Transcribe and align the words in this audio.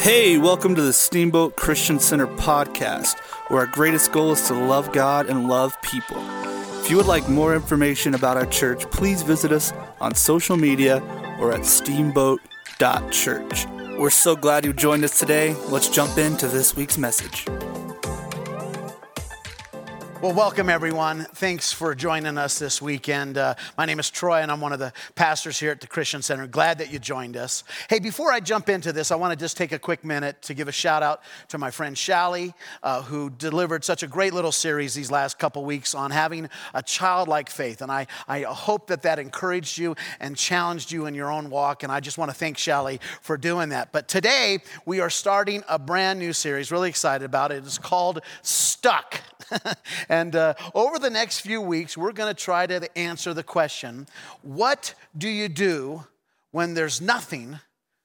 Hey, 0.00 0.38
welcome 0.38 0.74
to 0.76 0.80
the 0.80 0.94
Steamboat 0.94 1.56
Christian 1.56 2.00
Center 2.00 2.26
podcast, 2.26 3.18
where 3.48 3.60
our 3.60 3.66
greatest 3.66 4.12
goal 4.12 4.32
is 4.32 4.40
to 4.48 4.54
love 4.54 4.92
God 4.92 5.28
and 5.28 5.46
love 5.46 5.76
people. 5.82 6.16
If 6.80 6.88
you 6.88 6.96
would 6.96 7.04
like 7.04 7.28
more 7.28 7.54
information 7.54 8.14
about 8.14 8.38
our 8.38 8.46
church, 8.46 8.90
please 8.90 9.20
visit 9.20 9.52
us 9.52 9.74
on 10.00 10.14
social 10.14 10.56
media 10.56 11.02
or 11.38 11.52
at 11.52 11.66
steamboat.church. 11.66 13.66
We're 13.98 14.08
so 14.08 14.34
glad 14.34 14.64
you 14.64 14.72
joined 14.72 15.04
us 15.04 15.18
today. 15.18 15.54
Let's 15.68 15.90
jump 15.90 16.16
into 16.16 16.48
this 16.48 16.74
week's 16.74 16.96
message. 16.96 17.46
Well, 20.22 20.34
welcome 20.34 20.68
everyone. 20.68 21.24
Thanks 21.32 21.72
for 21.72 21.94
joining 21.94 22.36
us 22.36 22.58
this 22.58 22.82
weekend. 22.82 23.38
Uh, 23.38 23.54
my 23.78 23.86
name 23.86 23.98
is 23.98 24.10
Troy, 24.10 24.40
and 24.42 24.52
I'm 24.52 24.60
one 24.60 24.74
of 24.74 24.78
the 24.78 24.92
pastors 25.14 25.58
here 25.58 25.70
at 25.70 25.80
the 25.80 25.86
Christian 25.86 26.20
Center. 26.20 26.46
Glad 26.46 26.76
that 26.76 26.92
you 26.92 26.98
joined 26.98 27.38
us. 27.38 27.64
Hey, 27.88 28.00
before 28.00 28.30
I 28.30 28.40
jump 28.40 28.68
into 28.68 28.92
this, 28.92 29.10
I 29.10 29.16
want 29.16 29.32
to 29.32 29.42
just 29.42 29.56
take 29.56 29.72
a 29.72 29.78
quick 29.78 30.04
minute 30.04 30.42
to 30.42 30.52
give 30.52 30.68
a 30.68 30.72
shout 30.72 31.02
out 31.02 31.22
to 31.48 31.56
my 31.56 31.70
friend 31.70 31.96
Shally, 31.96 32.52
uh, 32.82 33.00
who 33.00 33.30
delivered 33.30 33.82
such 33.82 34.02
a 34.02 34.06
great 34.06 34.34
little 34.34 34.52
series 34.52 34.92
these 34.92 35.10
last 35.10 35.38
couple 35.38 35.64
weeks 35.64 35.94
on 35.94 36.10
having 36.10 36.50
a 36.74 36.82
childlike 36.82 37.48
faith. 37.48 37.80
And 37.80 37.90
I, 37.90 38.06
I 38.28 38.42
hope 38.42 38.88
that 38.88 39.00
that 39.00 39.18
encouraged 39.18 39.78
you 39.78 39.96
and 40.20 40.36
challenged 40.36 40.92
you 40.92 41.06
in 41.06 41.14
your 41.14 41.32
own 41.32 41.48
walk. 41.48 41.82
And 41.82 41.90
I 41.90 42.00
just 42.00 42.18
want 42.18 42.30
to 42.30 42.36
thank 42.36 42.58
Shally 42.58 43.00
for 43.22 43.38
doing 43.38 43.70
that. 43.70 43.90
But 43.90 44.06
today, 44.06 44.58
we 44.84 45.00
are 45.00 45.08
starting 45.08 45.64
a 45.66 45.78
brand 45.78 46.18
new 46.18 46.34
series, 46.34 46.70
really 46.70 46.90
excited 46.90 47.24
about 47.24 47.52
it. 47.52 47.64
It's 47.64 47.78
called 47.78 48.20
Stuck. 48.42 49.22
And 50.08 50.34
uh, 50.34 50.54
over 50.74 50.98
the 50.98 51.10
next 51.10 51.40
few 51.40 51.60
weeks, 51.60 51.96
we're 51.96 52.12
going 52.12 52.34
to 52.34 52.42
try 52.42 52.66
to 52.66 52.98
answer 52.98 53.34
the 53.34 53.42
question 53.42 54.06
what 54.42 54.94
do 55.16 55.28
you 55.28 55.48
do 55.48 56.04
when 56.50 56.74
there's 56.74 57.00
nothing 57.00 57.60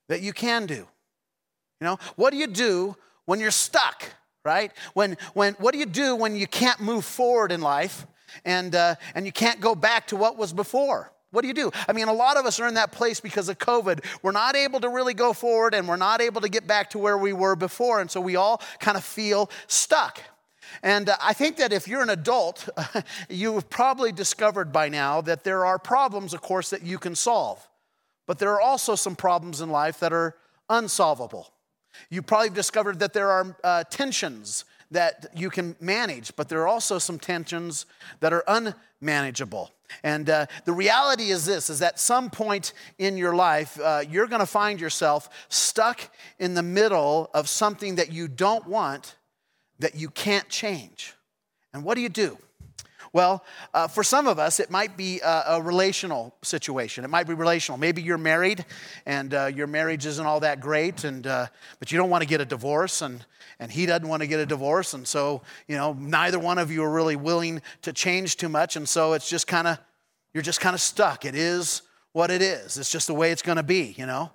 that 0.08 0.22
you 0.22 0.34
can 0.34 0.66
do? 0.66 0.88
You 1.82 1.86
know, 1.86 1.98
what 2.16 2.32
do 2.32 2.38
you 2.38 2.48
do 2.48 2.96
when 3.26 3.40
you're 3.40 3.52
stuck, 3.52 4.04
right? 4.44 4.72
When, 4.94 5.18
when, 5.34 5.54
what 5.56 5.74
do 5.74 5.80
you 5.80 5.86
do 5.86 6.16
when 6.16 6.36
you 6.36 6.48
can't 6.48 6.80
move 6.80 7.06
forward 7.06 7.52
in 7.52 7.62
life 7.62 8.06
and, 8.44 8.76
uh, 8.76 8.96
and 9.14 9.26
you 9.26 9.32
can't 9.32 9.60
go 9.60 9.76
back 9.76 10.08
to 10.08 10.16
what 10.16 10.38
was 10.38 10.54
before? 10.54 11.12
What 11.32 11.42
do 11.42 11.50
you 11.50 11.54
do? 11.54 11.72
I 11.88 11.92
mean, 11.92 12.08
a 12.08 12.14
lot 12.14 12.38
of 12.38 12.46
us 12.46 12.62
are 12.62 12.68
in 12.68 12.76
that 12.76 12.94
place 12.94 13.20
because 13.20 13.50
of 13.50 13.58
COVID. 13.58 14.06
We're 14.22 14.32
not 14.32 14.56
able 14.56 14.80
to 14.80 14.88
really 14.88 15.14
go 15.14 15.34
forward 15.34 15.74
and 15.74 15.86
we're 15.86 15.98
not 15.98 16.22
able 16.22 16.40
to 16.42 16.50
get 16.50 16.66
back 16.66 16.92
to 16.92 17.00
where 17.00 17.18
we 17.18 17.34
were 17.34 17.58
before. 17.58 18.00
And 18.00 18.10
so 18.10 18.22
we 18.22 18.38
all 18.38 18.62
kind 18.80 18.96
of 18.96 19.04
feel 19.04 19.50
stuck. 19.68 20.22
And 20.84 21.10
uh, 21.10 21.18
I 21.22 21.34
think 21.34 21.58
that 21.58 21.74
if 21.74 21.88
you're 21.88 22.02
an 22.02 22.10
adult, 22.10 22.68
you've 23.30 23.70
probably 23.70 24.12
discovered 24.12 24.72
by 24.72 24.90
now 24.90 25.22
that 25.22 25.44
there 25.44 25.66
are 25.66 25.80
problems, 25.80 26.34
of 26.34 26.42
course, 26.42 26.70
that 26.70 26.84
you 26.84 26.98
can 26.98 27.16
solve. 27.16 27.68
But 28.26 28.40
there 28.40 28.52
are 28.52 28.62
also 28.62 28.96
some 28.96 29.16
problems 29.16 29.62
in 29.62 29.70
life 29.70 30.00
that 30.00 30.14
are 30.14 30.36
unsolvable. 30.70 31.52
You 32.10 32.22
probably 32.22 32.50
discovered 32.50 33.00
that 33.00 33.14
there 33.14 33.30
are 33.30 33.58
uh, 33.64 33.84
tensions 33.86 34.66
that 34.92 35.28
you 35.36 35.50
can 35.50 35.76
manage, 35.80 36.36
but 36.36 36.50
there 36.50 36.62
are 36.62 36.68
also 36.68 37.00
some 37.00 37.20
tensions 37.20 37.86
that 38.20 38.34
are 38.34 38.44
unmanageable. 38.48 39.72
And 40.04 40.30
uh, 40.30 40.48
the 40.66 40.74
reality 40.74 41.30
is 41.30 41.46
this 41.46 41.70
is 41.70 41.82
at 41.82 42.00
some 42.00 42.30
point 42.30 42.74
in 42.98 43.18
your 43.18 43.36
life, 43.36 43.80
uh, 43.80 44.04
you're 44.10 44.28
going 44.28 44.40
to 44.40 44.46
find 44.46 44.80
yourself 44.80 45.30
stuck 45.50 46.10
in 46.40 46.54
the 46.54 46.64
middle 46.64 47.30
of 47.34 47.48
something 47.48 47.96
that 47.96 48.12
you 48.12 48.28
don't 48.28 48.68
want 48.68 49.16
that 49.80 49.96
you 49.96 50.10
can't 50.10 50.48
change. 50.50 51.14
And 51.74 51.84
what 51.84 51.96
do 51.96 52.02
you 52.02 52.10
do? 52.10 52.38
Well, 53.16 53.46
uh, 53.74 53.88
for 53.88 54.04
some 54.04 54.28
of 54.28 54.40
us, 54.40 54.60
it 54.60 54.70
might 54.70 54.98
be 54.98 55.22
a, 55.22 55.44
a, 55.48 55.62
relational 55.62 56.36
situation. 56.42 57.06
It 57.06 57.10
might 57.10 57.28
be 57.28 57.34
relational. 57.34 57.78
Maybe 57.78 58.02
you're 58.02 58.18
married 58.18 58.66
and 59.06 59.34
uh, 59.34 59.46
your 59.46 59.68
marriage 59.68 60.06
isn't 60.06 60.26
all 60.26 60.42
that 60.42 60.60
great, 60.60 61.06
and, 61.06 61.26
uh, 61.26 61.48
but 61.80 61.94
you 61.94 61.98
don't 61.98 62.10
want 62.10 62.24
to 62.24 62.28
get 62.28 62.42
a 62.42 62.46
divorce, 62.46 63.02
and, 63.02 63.26
and 63.58 63.72
he 63.72 63.86
doesn't 63.86 64.06
want 64.06 64.22
to 64.22 64.28
get 64.28 64.42
a 64.42 64.46
divorce. 64.46 64.94
And 64.94 65.08
so, 65.08 65.44
you 65.66 65.78
know, 65.78 65.94
neither 65.94 66.40
one 66.40 66.58
of 66.58 66.72
you 66.72 66.84
are 66.84 66.92
really 66.92 67.16
willing 67.16 67.62
to 67.84 67.94
change 67.94 68.36
too 68.36 68.50
much. 68.50 68.76
And 68.76 68.88
so 68.88 69.14
it's 69.14 69.30
just 69.30 69.48
kind 69.48 69.68
of, 69.68 69.80
you're 70.34 70.44
just 70.44 70.60
kind 70.60 70.74
of 70.74 70.82
stuck. 70.82 71.24
It 71.24 71.36
is 71.36 71.84
what 72.12 72.32
it 72.32 72.42
is. 72.42 72.78
It's 72.78 72.92
just 72.92 73.08
the 73.08 73.14
way 73.14 73.32
it's 73.32 73.42
going 73.42 73.56
to 73.56 73.64
be, 73.64 73.96
you 73.98 74.06
know? 74.06 74.30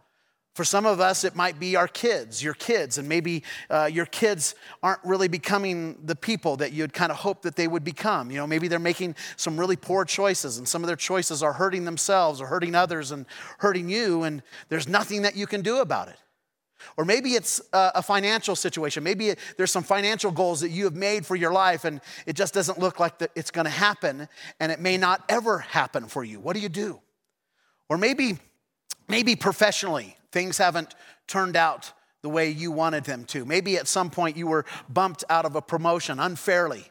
For 0.54 0.64
some 0.64 0.84
of 0.84 0.98
us, 1.00 1.22
it 1.22 1.36
might 1.36 1.60
be 1.60 1.76
our 1.76 1.86
kids, 1.86 2.42
your 2.42 2.54
kids, 2.54 2.98
and 2.98 3.08
maybe 3.08 3.44
uh, 3.70 3.88
your 3.90 4.06
kids 4.06 4.56
aren't 4.82 5.02
really 5.04 5.28
becoming 5.28 5.96
the 6.04 6.16
people 6.16 6.56
that 6.56 6.72
you'd 6.72 6.92
kind 6.92 7.12
of 7.12 7.18
hope 7.18 7.42
that 7.42 7.54
they 7.54 7.68
would 7.68 7.84
become. 7.84 8.32
You 8.32 8.38
know, 8.38 8.48
maybe 8.48 8.66
they're 8.66 8.80
making 8.80 9.14
some 9.36 9.58
really 9.58 9.76
poor 9.76 10.04
choices, 10.04 10.58
and 10.58 10.66
some 10.66 10.82
of 10.82 10.88
their 10.88 10.96
choices 10.96 11.42
are 11.42 11.52
hurting 11.52 11.84
themselves 11.84 12.40
or 12.40 12.48
hurting 12.48 12.74
others 12.74 13.12
and 13.12 13.26
hurting 13.58 13.88
you, 13.88 14.24
and 14.24 14.42
there's 14.68 14.88
nothing 14.88 15.22
that 15.22 15.36
you 15.36 15.46
can 15.46 15.62
do 15.62 15.78
about 15.78 16.08
it. 16.08 16.16
Or 16.96 17.04
maybe 17.04 17.34
it's 17.34 17.60
a 17.72 18.02
financial 18.02 18.56
situation. 18.56 19.04
Maybe 19.04 19.34
there's 19.56 19.70
some 19.70 19.84
financial 19.84 20.30
goals 20.30 20.62
that 20.62 20.70
you 20.70 20.84
have 20.84 20.94
made 20.94 21.26
for 21.26 21.36
your 21.36 21.52
life, 21.52 21.84
and 21.84 22.00
it 22.26 22.34
just 22.34 22.54
doesn't 22.54 22.78
look 22.78 22.98
like 22.98 23.14
it's 23.36 23.50
going 23.50 23.66
to 23.66 23.70
happen, 23.70 24.26
and 24.58 24.72
it 24.72 24.80
may 24.80 24.96
not 24.96 25.22
ever 25.28 25.58
happen 25.58 26.06
for 26.06 26.24
you. 26.24 26.40
What 26.40 26.56
do 26.56 26.60
you 26.60 26.68
do? 26.70 27.00
Or 27.88 27.98
maybe, 27.98 28.38
maybe 29.08 29.36
professionally, 29.36 30.16
Things 30.32 30.58
haven't 30.58 30.94
turned 31.26 31.56
out 31.56 31.92
the 32.22 32.28
way 32.28 32.50
you 32.50 32.70
wanted 32.70 33.04
them 33.04 33.24
to. 33.26 33.44
Maybe 33.44 33.76
at 33.76 33.88
some 33.88 34.10
point 34.10 34.36
you 34.36 34.46
were 34.46 34.64
bumped 34.88 35.24
out 35.30 35.44
of 35.44 35.56
a 35.56 35.62
promotion 35.62 36.20
unfairly 36.20 36.84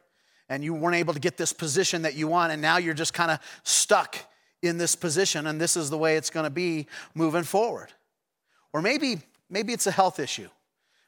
and 0.50 0.64
you 0.64 0.74
weren't 0.74 0.96
able 0.96 1.14
to 1.14 1.20
get 1.20 1.38
this 1.38 1.54
position 1.54 2.02
that 2.02 2.16
you 2.16 2.28
want, 2.28 2.52
and 2.52 2.62
now 2.62 2.78
you're 2.78 2.96
just 2.96 3.14
kind 3.14 3.30
of 3.30 3.40
stuck 3.64 4.18
in 4.62 4.78
this 4.78 4.96
position, 4.96 5.48
and 5.48 5.62
this 5.62 5.78
is 5.78 5.90
the 5.90 5.98
way 5.98 6.18
it's 6.18 6.32
going 6.32 6.44
to 6.44 6.50
be 6.50 6.88
moving 7.14 7.44
forward. 7.44 7.90
Or 8.74 8.82
maybe, 8.82 9.20
maybe 9.50 9.74
it's 9.74 9.88
a 9.88 9.92
health 9.92 10.20
issue. 10.20 10.50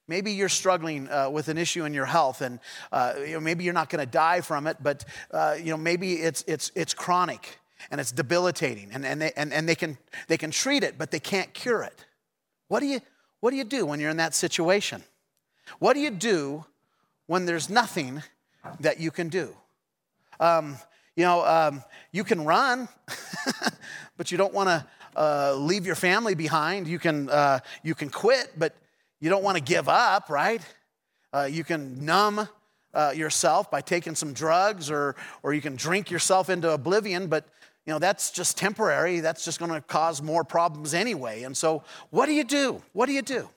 Maybe 0.08 0.31
you're 0.31 0.50
struggling 0.50 1.09
uh, 1.09 1.30
with 1.30 1.48
an 1.48 1.58
issue 1.58 1.86
in 1.86 1.94
your 1.94 2.06
health, 2.06 2.42
and 2.42 2.59
uh, 2.92 3.16
you 3.19 3.34
know, 3.34 3.40
maybe 3.40 3.63
you're 3.63 3.74
not 3.74 3.90
going 3.90 4.06
to 4.06 4.12
die 4.12 4.42
from 4.42 4.68
it, 4.68 4.78
but 4.81 5.06
uh, 5.31 5.56
you 5.58 5.72
know, 5.72 5.78
maybe 5.78 6.13
it's, 6.13 6.44
it's, 6.48 6.72
it's 6.75 6.94
chronic 6.94 7.59
and 7.90 8.00
it's 8.00 8.12
debilitating, 8.12 8.90
and, 8.94 9.03
and, 9.06 9.22
they, 9.22 9.31
and, 9.36 9.52
and 9.52 9.68
they, 9.68 9.75
can, 9.75 9.98
they 10.28 10.38
can 10.38 10.52
treat 10.52 10.84
it, 10.84 11.00
but 11.00 11.09
they 11.09 11.19
can't 11.19 11.52
cure 11.53 11.81
it. 11.81 12.06
What 12.71 12.79
do 12.79 12.85
you, 12.85 13.01
what 13.41 13.51
do, 13.51 13.57
you 13.57 13.65
do 13.65 13.85
when 13.85 13.99
you're 13.99 14.11
in 14.11 14.15
that 14.15 14.33
situation? 14.33 15.03
What 15.79 15.93
do 15.93 15.99
you 15.99 16.09
do 16.09 16.63
when 17.27 17.45
there's 17.45 17.69
nothing 17.69 18.23
that 18.79 18.97
you 18.97 19.11
can 19.11 19.27
do? 19.27 19.53
Um, 20.39 20.77
you 21.17 21.25
know, 21.25 21.45
um, 21.45 21.83
you 22.13 22.23
can 22.23 22.45
run, 22.45 22.87
but 24.15 24.31
you 24.31 24.37
don't 24.37 24.53
want 24.53 24.69
to 24.69 24.87
uh, 25.17 25.53
leave 25.55 25.85
your 25.85 25.95
family 25.95 26.33
behind. 26.33 26.87
You 26.87 26.97
can, 26.97 27.29
uh, 27.29 27.59
you 27.83 27.93
can 27.93 28.09
quit, 28.09 28.53
but 28.57 28.73
you 29.19 29.29
don't 29.29 29.43
want 29.43 29.57
to 29.57 29.63
give 29.63 29.89
up, 29.89 30.29
right? 30.29 30.61
Uh, 31.33 31.49
you 31.51 31.65
can 31.65 32.05
numb 32.05 32.47
uh, 32.93 33.11
yourself 33.13 33.69
by 33.69 33.81
taking 33.81 34.15
some 34.15 34.31
drugs, 34.31 34.89
or, 34.89 35.17
or 35.43 35.53
you 35.53 35.59
can 35.59 35.75
drink 35.75 36.09
yourself 36.09 36.49
into 36.49 36.71
oblivion, 36.71 37.27
but 37.27 37.49
you 37.86 37.94
know, 37.94 38.00
that's 38.00 38.31
just 38.31 38.58
temporary. 38.58 39.19
That's 39.22 39.44
just 39.44 39.59
going 39.59 39.72
to 39.72 39.81
cause 39.81 40.22
more 40.22 40.44
problems 40.44 40.94
anyway. 40.94 41.44
And 41.44 41.58
so, 41.58 41.84
what 42.09 42.28
do 42.28 42.34
you 42.34 42.44
do? 42.44 42.81
What 42.94 43.08
do 43.08 43.14
you 43.14 43.22
do? 43.22 43.50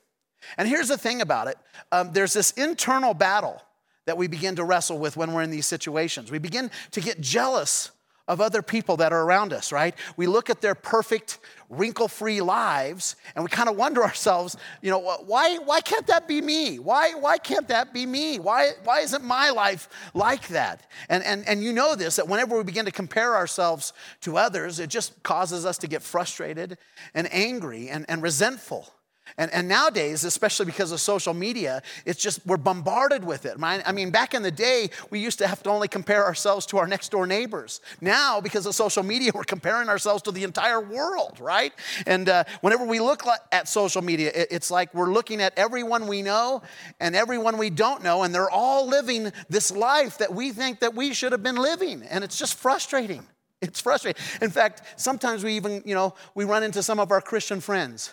And 0.56 0.68
here's 0.68 0.88
the 0.88 0.98
thing 0.98 1.20
about 1.20 1.48
it 1.48 1.56
um, 1.92 2.12
there's 2.12 2.32
this 2.32 2.50
internal 2.52 3.14
battle 3.14 3.60
that 4.06 4.16
we 4.16 4.26
begin 4.26 4.56
to 4.56 4.64
wrestle 4.64 4.98
with 4.98 5.16
when 5.16 5.32
we're 5.32 5.42
in 5.42 5.50
these 5.50 5.66
situations. 5.66 6.30
We 6.30 6.38
begin 6.38 6.70
to 6.92 7.00
get 7.00 7.20
jealous 7.20 7.90
of 8.26 8.40
other 8.40 8.62
people 8.62 8.96
that 8.96 9.12
are 9.12 9.22
around 9.22 9.52
us, 9.52 9.70
right? 9.70 9.94
We 10.16 10.26
look 10.26 10.48
at 10.48 10.60
their 10.62 10.74
perfect, 10.74 11.38
wrinkle 11.68 12.08
free 12.08 12.40
lives 12.40 13.16
and 13.34 13.44
we 13.44 13.50
kind 13.50 13.68
of 13.68 13.76
wonder 13.76 14.02
ourselves, 14.04 14.56
you 14.80 14.90
know, 14.90 14.98
why, 14.98 15.56
why 15.58 15.80
can't 15.80 16.06
that 16.06 16.26
be 16.26 16.40
me? 16.40 16.78
Why, 16.78 17.12
why 17.14 17.38
can't 17.38 17.68
that 17.68 17.92
be 17.92 18.06
me? 18.06 18.38
Why, 18.38 18.70
why 18.84 19.00
isn't 19.00 19.22
my 19.22 19.50
life 19.50 19.88
like 20.14 20.48
that? 20.48 20.88
And, 21.08 21.22
and, 21.24 21.46
and 21.46 21.62
you 21.62 21.72
know 21.72 21.94
this, 21.94 22.16
that 22.16 22.28
whenever 22.28 22.56
we 22.56 22.64
begin 22.64 22.86
to 22.86 22.92
compare 22.92 23.34
ourselves 23.34 23.92
to 24.22 24.38
others, 24.38 24.78
it 24.80 24.88
just 24.88 25.22
causes 25.22 25.66
us 25.66 25.78
to 25.78 25.86
get 25.86 26.02
frustrated 26.02 26.78
and 27.12 27.28
angry 27.32 27.88
and, 27.88 28.06
and 28.08 28.22
resentful. 28.22 28.88
And, 29.36 29.52
and 29.52 29.66
nowadays, 29.66 30.22
especially 30.22 30.66
because 30.66 30.92
of 30.92 31.00
social 31.00 31.34
media, 31.34 31.82
it's 32.06 32.22
just 32.22 32.46
we're 32.46 32.56
bombarded 32.56 33.24
with 33.24 33.46
it. 33.46 33.56
I 33.60 33.90
mean, 33.90 34.10
back 34.10 34.32
in 34.32 34.42
the 34.42 34.50
day, 34.50 34.90
we 35.10 35.18
used 35.18 35.38
to 35.40 35.48
have 35.48 35.60
to 35.64 35.70
only 35.70 35.88
compare 35.88 36.24
ourselves 36.24 36.66
to 36.66 36.78
our 36.78 36.86
next 36.86 37.10
door 37.10 37.26
neighbors. 37.26 37.80
Now, 38.00 38.40
because 38.40 38.64
of 38.66 38.76
social 38.76 39.02
media, 39.02 39.32
we're 39.34 39.42
comparing 39.42 39.88
ourselves 39.88 40.22
to 40.22 40.30
the 40.30 40.44
entire 40.44 40.80
world, 40.80 41.40
right? 41.40 41.72
And 42.06 42.28
uh, 42.28 42.44
whenever 42.60 42.84
we 42.84 43.00
look 43.00 43.24
at 43.50 43.68
social 43.68 44.02
media, 44.02 44.30
it's 44.34 44.70
like 44.70 44.94
we're 44.94 45.12
looking 45.12 45.42
at 45.42 45.52
everyone 45.56 46.06
we 46.06 46.22
know 46.22 46.62
and 47.00 47.16
everyone 47.16 47.58
we 47.58 47.70
don't 47.70 48.04
know, 48.04 48.22
and 48.22 48.32
they're 48.32 48.50
all 48.50 48.86
living 48.86 49.32
this 49.48 49.72
life 49.72 50.18
that 50.18 50.32
we 50.32 50.52
think 50.52 50.78
that 50.78 50.94
we 50.94 51.12
should 51.12 51.32
have 51.32 51.42
been 51.42 51.56
living. 51.56 52.02
And 52.02 52.22
it's 52.22 52.38
just 52.38 52.54
frustrating. 52.54 53.26
It's 53.60 53.80
frustrating. 53.80 54.22
In 54.42 54.50
fact, 54.50 54.82
sometimes 55.00 55.42
we 55.42 55.54
even, 55.54 55.82
you 55.84 55.94
know, 55.94 56.14
we 56.36 56.44
run 56.44 56.62
into 56.62 56.84
some 56.84 57.00
of 57.00 57.10
our 57.10 57.20
Christian 57.20 57.60
friends 57.60 58.12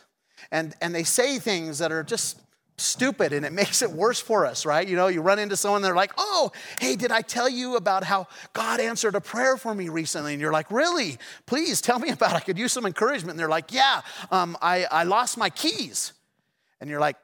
and, 0.51 0.75
and 0.81 0.95
they 0.95 1.03
say 1.03 1.39
things 1.39 1.79
that 1.79 1.91
are 1.91 2.03
just 2.03 2.39
stupid 2.77 3.31
and 3.33 3.45
it 3.45 3.53
makes 3.61 3.81
it 3.81 3.91
worse 3.91 4.19
for 4.19 4.45
us, 4.45 4.65
right? 4.65 4.87
You 4.87 4.95
know, 4.95 5.07
you 5.07 5.21
run 5.21 5.39
into 5.39 5.55
someone, 5.55 5.81
they're 5.81 5.95
like, 5.95 6.11
oh, 6.17 6.51
hey, 6.79 6.95
did 6.95 7.11
I 7.11 7.21
tell 7.21 7.49
you 7.49 7.75
about 7.75 8.03
how 8.03 8.27
God 8.53 8.79
answered 8.79 9.15
a 9.15 9.21
prayer 9.21 9.57
for 9.57 9.73
me 9.73 9.89
recently? 9.89 10.33
And 10.33 10.41
you're 10.41 10.53
like, 10.53 10.71
really? 10.71 11.17
Please 11.45 11.81
tell 11.81 11.99
me 11.99 12.09
about 12.09 12.31
it. 12.31 12.35
I 12.35 12.39
could 12.39 12.57
use 12.57 12.73
some 12.73 12.85
encouragement. 12.85 13.31
And 13.31 13.39
they're 13.39 13.49
like, 13.49 13.71
yeah, 13.71 14.01
um, 14.31 14.57
I, 14.61 14.85
I 14.85 15.03
lost 15.03 15.37
my 15.37 15.49
keys. 15.49 16.13
And 16.79 16.89
you're 16.89 16.99
like, 16.99 17.17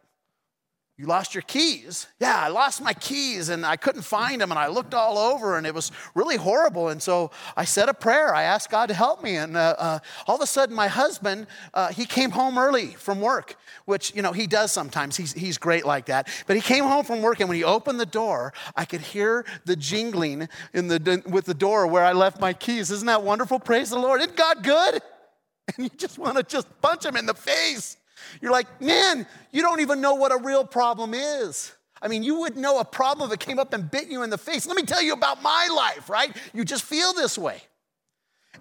you 0.98 1.06
lost 1.06 1.36
your 1.36 1.44
keys. 1.44 2.08
Yeah, 2.20 2.42
I 2.42 2.48
lost 2.48 2.82
my 2.82 2.94
keys 2.94 3.50
and 3.50 3.64
I 3.64 3.76
couldn't 3.76 4.02
find 4.02 4.42
them 4.42 4.50
and 4.50 4.58
I 4.58 4.66
looked 4.66 4.96
all 4.96 5.20
over 5.20 5.56
and 5.56 5.68
it 5.68 5.76
was 5.76 5.92
really 6.16 6.38
horrible. 6.38 6.90
And 6.90 7.00
so 7.00 7.30
I 7.56 7.66
said 7.66 7.88
a 7.88 7.94
prayer. 7.94 8.34
I 8.34 8.42
asked 8.42 8.72
God 8.72 8.88
to 8.88 8.96
help 8.96 9.22
me. 9.22 9.36
And 9.36 9.56
uh, 9.56 9.76
uh, 9.78 10.00
all 10.26 10.38
of 10.38 10.42
a 10.42 10.48
sudden, 10.48 10.76
my 10.76 10.88
husband, 10.88 11.46
uh, 11.76 11.90
he 11.90 12.06
came 12.06 12.32
home 12.32 12.58
early 12.58 12.88
from 12.88 13.22
work, 13.22 13.58
which, 13.86 14.16
you 14.16 14.24
know, 14.24 14.32
he 14.32 14.48
does 14.48 14.72
sometimes. 14.72 15.16
He's, 15.16 15.34
he's 15.34 15.60
great 15.60 15.86
like 15.86 16.08
that. 16.08 16.30
But 16.48 16.56
he 16.56 16.64
came 16.64 16.84
home 16.84 17.06
from 17.06 17.22
work 17.22 17.42
and 17.42 17.48
when 17.48 17.58
he 17.58 17.64
opened 17.64 18.00
the 18.00 18.06
door, 18.08 18.52
I 18.76 18.86
could 18.86 19.02
hear 19.02 19.46
the 19.66 19.76
jingling 19.76 20.50
in 20.74 20.88
the, 20.88 21.22
with 21.28 21.46
the 21.46 21.54
door 21.54 21.86
where 21.86 22.04
I 22.04 22.14
left 22.14 22.42
my 22.42 22.54
keys. 22.54 22.90
Isn't 22.90 23.06
that 23.06 23.22
wonderful? 23.22 23.60
Praise 23.60 23.92
the 23.92 24.00
Lord. 24.00 24.22
Isn't 24.22 24.36
God 24.36 24.64
good? 24.64 25.02
And 25.76 25.84
you 25.84 25.90
just 25.98 26.18
want 26.18 26.38
to 26.38 26.44
just 26.44 26.66
punch 26.82 27.04
him 27.04 27.18
in 27.18 27.26
the 27.26 27.34
face. 27.34 27.98
You're 28.42 28.52
like, 28.52 28.82
man, 28.82 29.26
you 29.52 29.62
don't 29.62 29.80
even 29.80 30.02
know 30.02 30.16
what 30.16 30.32
a 30.32 30.38
real 30.38 30.66
problem 30.66 31.14
is. 31.14 31.74
I 32.02 32.08
mean, 32.08 32.24
you 32.24 32.40
wouldn't 32.40 32.62
know 32.62 32.80
a 32.80 32.86
problem 32.86 33.30
if 33.30 33.34
it 33.34 33.40
came 33.40 33.60
up 33.60 33.74
and 33.74 33.90
bit 33.90 34.08
you 34.08 34.24
in 34.24 34.30
the 34.30 34.38
face. 34.38 34.68
Let 34.68 34.76
me 34.76 34.84
tell 34.84 35.02
you 35.02 35.14
about 35.14 35.42
my 35.42 35.68
life, 35.76 36.10
right? 36.10 36.36
You 36.54 36.64
just 36.64 36.84
feel 36.84 37.14
this 37.14 37.38
way. 37.38 37.62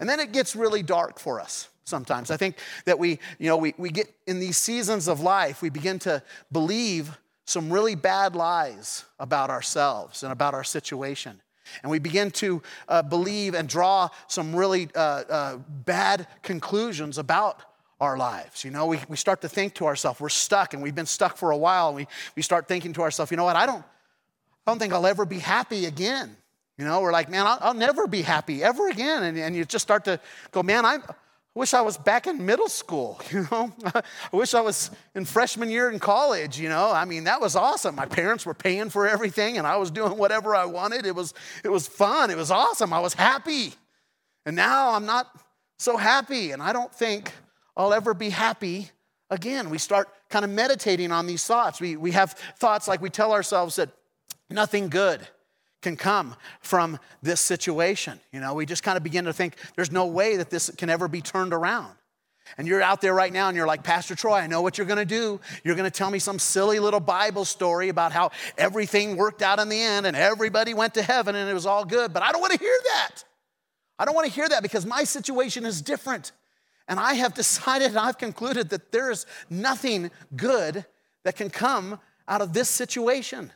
And 0.01 0.09
then 0.09 0.21
it 0.21 0.33
gets 0.33 0.57
really 0.57 0.83
dark 0.83 1.19
for 1.19 1.41
us 1.41 1.69
sometimes. 1.85 2.31
I 2.31 2.37
think 2.37 2.59
that 2.85 2.99
we, 2.99 3.19
you 3.39 3.49
know, 3.49 3.57
we, 3.57 3.75
we 3.79 3.91
get 3.91 4.13
in 4.27 4.41
these 4.41 4.57
seasons 4.57 5.09
of 5.09 5.21
life, 5.21 5.63
we 5.63 5.71
begin 5.71 5.99
to 6.01 6.23
believe 6.51 7.17
some 7.47 7.73
really 7.73 7.95
bad 7.95 8.35
lies 8.35 9.05
about 9.19 9.51
ourselves 9.51 10.23
and 10.23 10.33
about 10.33 10.53
our 10.53 10.65
situation. 10.65 11.41
And 11.83 11.91
we 11.91 11.99
begin 11.99 12.31
to 12.33 12.63
uh, 12.89 13.03
believe 13.03 13.55
and 13.55 13.69
draw 13.69 14.09
some 14.29 14.55
really 14.55 14.89
uh, 14.95 14.99
uh, 14.99 15.57
bad 15.85 16.27
conclusions 16.43 17.19
about 17.19 17.63
our 18.01 18.17
lives. 18.17 18.65
You 18.65 18.71
know, 18.71 18.87
we, 18.87 19.01
we 19.09 19.17
start 19.17 19.41
to 19.43 19.49
think 19.49 19.75
to 19.75 19.87
ourselves, 19.87 20.21
we're 20.21 20.29
stuck 20.29 20.75
and 20.75 20.83
we've 20.83 20.95
been 20.95 21.07
stuck 21.07 21.37
for 21.37 21.51
a 21.51 21.57
while. 21.57 21.89
And 21.89 21.97
we, 21.97 22.07
we 22.35 22.43
start 22.43 22.69
thinking 22.69 22.93
to 22.95 23.03
ourselves, 23.03 23.31
you 23.31 23.37
know 23.37 23.45
what, 23.45 23.57
I 23.57 23.67
don't, 23.67 23.85
I 24.67 24.71
don't 24.71 24.79
think 24.79 24.93
I'll 24.93 25.07
ever 25.07 25.25
be 25.25 25.39
happy 25.39 25.87
again. 25.87 26.37
You 26.77 26.85
know, 26.85 27.01
we're 27.01 27.13
like, 27.13 27.31
man, 27.31 27.47
I'll, 27.47 27.59
I'll 27.61 27.75
never 27.75 28.07
be 28.07 28.21
happy 28.21 28.63
ever 28.63 28.89
again. 28.89 29.23
And, 29.23 29.39
and 29.39 29.57
you 29.57 29.65
just 29.65 29.83
start 29.83 30.05
to 30.05 30.21
go, 30.51 30.63
man, 30.63 30.85
I'm, 30.85 31.03
I 31.09 31.59
wish 31.59 31.73
I 31.73 31.81
was 31.81 31.97
back 31.97 32.27
in 32.27 32.45
middle 32.45 32.69
school, 32.69 33.19
you 33.31 33.49
know? 33.51 33.73
I 33.95 34.03
wish 34.37 34.53
I 34.53 34.61
was 34.61 34.91
in 35.15 35.25
freshman 35.25 35.71
year 35.71 35.91
in 35.91 35.99
college, 35.99 36.61
you 36.61 36.69
know? 36.69 36.93
I 36.93 37.07
mean, 37.07 37.25
that 37.25 37.41
was 37.41 37.57
awesome. 37.57 37.95
My 37.95 38.05
parents 38.05 38.45
were 38.45 38.53
paying 38.53 38.91
for 38.91 39.09
everything 39.09 39.57
and 39.57 39.67
I 39.67 39.79
was 39.79 39.91
doing 39.91 40.19
whatever 40.19 40.55
I 40.55 40.67
wanted. 40.67 41.07
It 41.07 41.15
was, 41.15 41.33
it 41.65 41.71
was 41.71 41.89
fun. 41.89 42.31
It 42.31 42.37
was 42.37 42.51
awesome. 42.51 42.93
I 42.93 43.01
was 43.01 43.15
happy. 43.15 43.73
And 44.45 44.55
now 44.55 44.93
I'm 44.93 45.07
not 45.07 45.31
so 45.79 45.97
happy. 45.97 46.51
And 46.51 46.63
I 46.63 46.75
don't 46.75 46.93
think 46.93 47.33
I'll 47.77 47.93
ever 47.93 48.15
be 48.15 48.31
happy 48.31 48.91
again. 49.31 49.71
We 49.71 49.79
start 49.79 50.09
kind 50.29 50.45
of 50.45 50.51
meditating 50.51 51.13
on 51.13 51.27
these 51.27 51.45
thoughts. 51.45 51.81
We, 51.81 51.97
we 51.97 52.13
have 52.13 52.33
thoughts 52.59 52.89
like 52.89 53.01
we 53.01 53.11
tell 53.11 53.33
ourselves 53.33 53.77
that 53.77 53.91
nothing 54.51 54.89
good 54.89 55.27
can 55.83 55.97
come 55.97 56.35
from 56.61 56.99
this 57.23 57.41
situation. 57.41 58.19
You 58.33 58.41
know, 58.41 58.55
we 58.55 58.67
just 58.67 58.83
kind 58.83 58.97
of 58.97 59.03
begin 59.03 59.27
to 59.27 59.33
think 59.33 59.57
there's 59.77 59.93
no 59.93 60.07
way 60.07 60.37
that 60.37 60.51
this 60.51 60.71
can 60.71 60.91
ever 60.91 61.07
be 61.07 61.21
turned 61.21 61.53
around. 61.53 61.95
And 62.59 62.67
you're 62.67 62.83
out 62.83 63.01
there 63.01 63.13
right 63.13 63.33
now 63.33 63.49
and 63.49 63.57
you're 63.57 63.67
like, 63.67 63.83
Pastor 63.83 64.15
Troy, 64.15 64.35
I 64.35 64.47
know 64.47 64.63
what 64.63 64.79
you're 64.79 64.87
gonna 64.87 65.05
do. 65.05 65.41
You're 65.65 65.75
gonna 65.75 65.91
tell 65.91 66.11
me 66.11 66.19
some 66.19 66.39
silly 66.39 66.79
little 66.79 67.01
Bible 67.01 67.45
story 67.45 67.89
about 67.89 68.13
how 68.13 68.31
everything 68.57 69.17
worked 69.17 69.43
out 69.43 69.59
in 69.59 69.69
the 69.69 69.81
end 69.81 70.07
and 70.07 70.17
everybody 70.17 70.73
went 70.73 70.95
to 70.95 71.03
heaven 71.03 71.35
and 71.35 71.51
it 71.51 71.55
was 71.55 71.67
all 71.67 71.85
good. 71.85 72.13
But 72.13 72.23
I 72.23 72.33
don't 72.33 72.41
wanna 72.41 72.59
hear 72.59 72.79
that. 72.95 73.25
I 73.99 74.05
don't 74.05 74.15
wanna 74.15 74.29
hear 74.29 74.49
that 74.49 74.63
because 74.63 74.87
my 74.87 75.05
situation 75.05 75.67
is 75.67 75.83
different. 75.83 76.33
And 76.89 77.01
I 77.01 77.15
have 77.15 77.35
decided 77.43 77.97
I've 77.97 78.19
concluded 78.19 78.71
that 78.71 78.93
there 78.93 79.11
is 79.11 79.27
nothing 79.51 80.11
good 80.35 80.85
that 81.25 81.37
can 81.37 81.51
come 81.51 81.99
out 82.29 82.41
of 82.41 82.53
this 82.53 82.69
situation. 82.69 83.53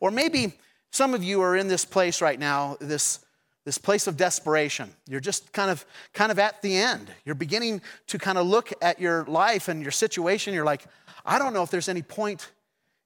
Or 0.00 0.10
maybe 0.10 0.58
some 0.90 1.14
of 1.14 1.22
you 1.22 1.40
are 1.40 1.56
in 1.56 1.68
this 1.68 1.84
place 1.84 2.20
right 2.20 2.38
now, 2.38 2.76
this, 2.80 3.20
this 3.64 3.78
place 3.78 4.06
of 4.06 4.16
desperation. 4.16 4.90
You're 5.08 5.20
just 5.20 5.52
kind 5.52 5.70
of, 5.70 5.84
kind 6.12 6.30
of 6.30 6.38
at 6.38 6.62
the 6.62 6.76
end. 6.76 7.10
You're 7.24 7.34
beginning 7.34 7.82
to 8.08 8.18
kind 8.18 8.38
of 8.38 8.46
look 8.46 8.72
at 8.82 9.00
your 9.00 9.24
life 9.24 9.68
and 9.68 9.82
your 9.82 9.90
situation. 9.90 10.54
You're 10.54 10.64
like, 10.64 10.84
I 11.24 11.38
don't 11.38 11.52
know 11.52 11.62
if 11.62 11.70
there's 11.70 11.88
any 11.88 12.02
point 12.02 12.50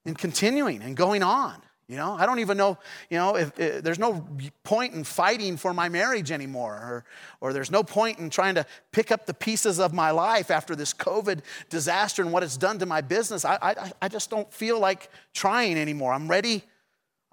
in 0.05 0.13
continuing 0.13 0.81
and 0.81 0.95
going 0.95 1.23
on. 1.23 1.61
You 1.87 1.97
know, 1.97 2.13
I 2.13 2.25
don't 2.25 2.39
even 2.39 2.57
know, 2.57 2.77
you 3.09 3.17
know, 3.17 3.35
if, 3.35 3.59
if, 3.59 3.83
there's 3.83 3.99
no 3.99 4.25
point 4.63 4.93
in 4.93 5.03
fighting 5.03 5.57
for 5.57 5.73
my 5.73 5.89
marriage 5.89 6.31
anymore, 6.31 6.73
or, 6.73 7.05
or 7.41 7.53
there's 7.53 7.71
no 7.71 7.83
point 7.83 8.19
in 8.19 8.29
trying 8.29 8.55
to 8.55 8.65
pick 8.93 9.11
up 9.11 9.25
the 9.25 9.33
pieces 9.33 9.79
of 9.79 9.93
my 9.93 10.11
life 10.11 10.49
after 10.49 10.77
this 10.77 10.93
COVID 10.93 11.41
disaster 11.69 12.21
and 12.21 12.31
what 12.31 12.41
it's 12.41 12.55
done 12.55 12.79
to 12.79 12.85
my 12.85 13.01
business. 13.01 13.43
I, 13.43 13.57
I, 13.61 13.91
I 14.03 14.07
just 14.07 14.29
don't 14.29 14.51
feel 14.51 14.79
like 14.79 15.09
trying 15.33 15.77
anymore. 15.77 16.13
I'm 16.13 16.29
ready, 16.29 16.63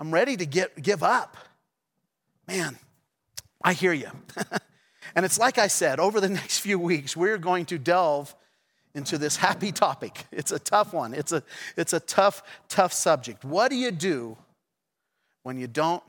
I'm 0.01 0.13
ready 0.13 0.37
to 0.37 0.47
get, 0.47 0.83
give 0.83 1.05
up. 1.05 1.37
Man, 2.49 2.77
I 3.63 3.73
hear 3.73 3.93
you. 3.93 4.11
and 5.15 5.25
it's 5.25 5.39
like 5.39 5.59
I 5.59 5.69
said, 5.69 6.01
over 6.01 6.21
the 6.21 6.29
next 6.41 6.59
few 6.59 6.79
weeks, 6.79 7.17
we're 7.17 7.39
going 7.39 7.67
to 7.67 7.79
delve 7.79 8.35
into 8.95 9.19
this 9.19 9.37
happy 9.37 9.73
topic. 9.73 10.27
It's 10.33 10.53
a 10.53 10.59
tough 10.59 10.93
one. 10.93 11.15
It's 11.15 11.33
a, 11.33 11.43
it's 11.77 11.93
a 11.93 12.01
tough, 12.01 12.43
tough 12.69 12.93
subject. 12.93 13.45
What 13.45 13.71
do 13.71 13.77
you 13.77 13.91
do 13.91 14.37
when 15.43 15.59
you 15.59 15.67
don't, 15.67 16.03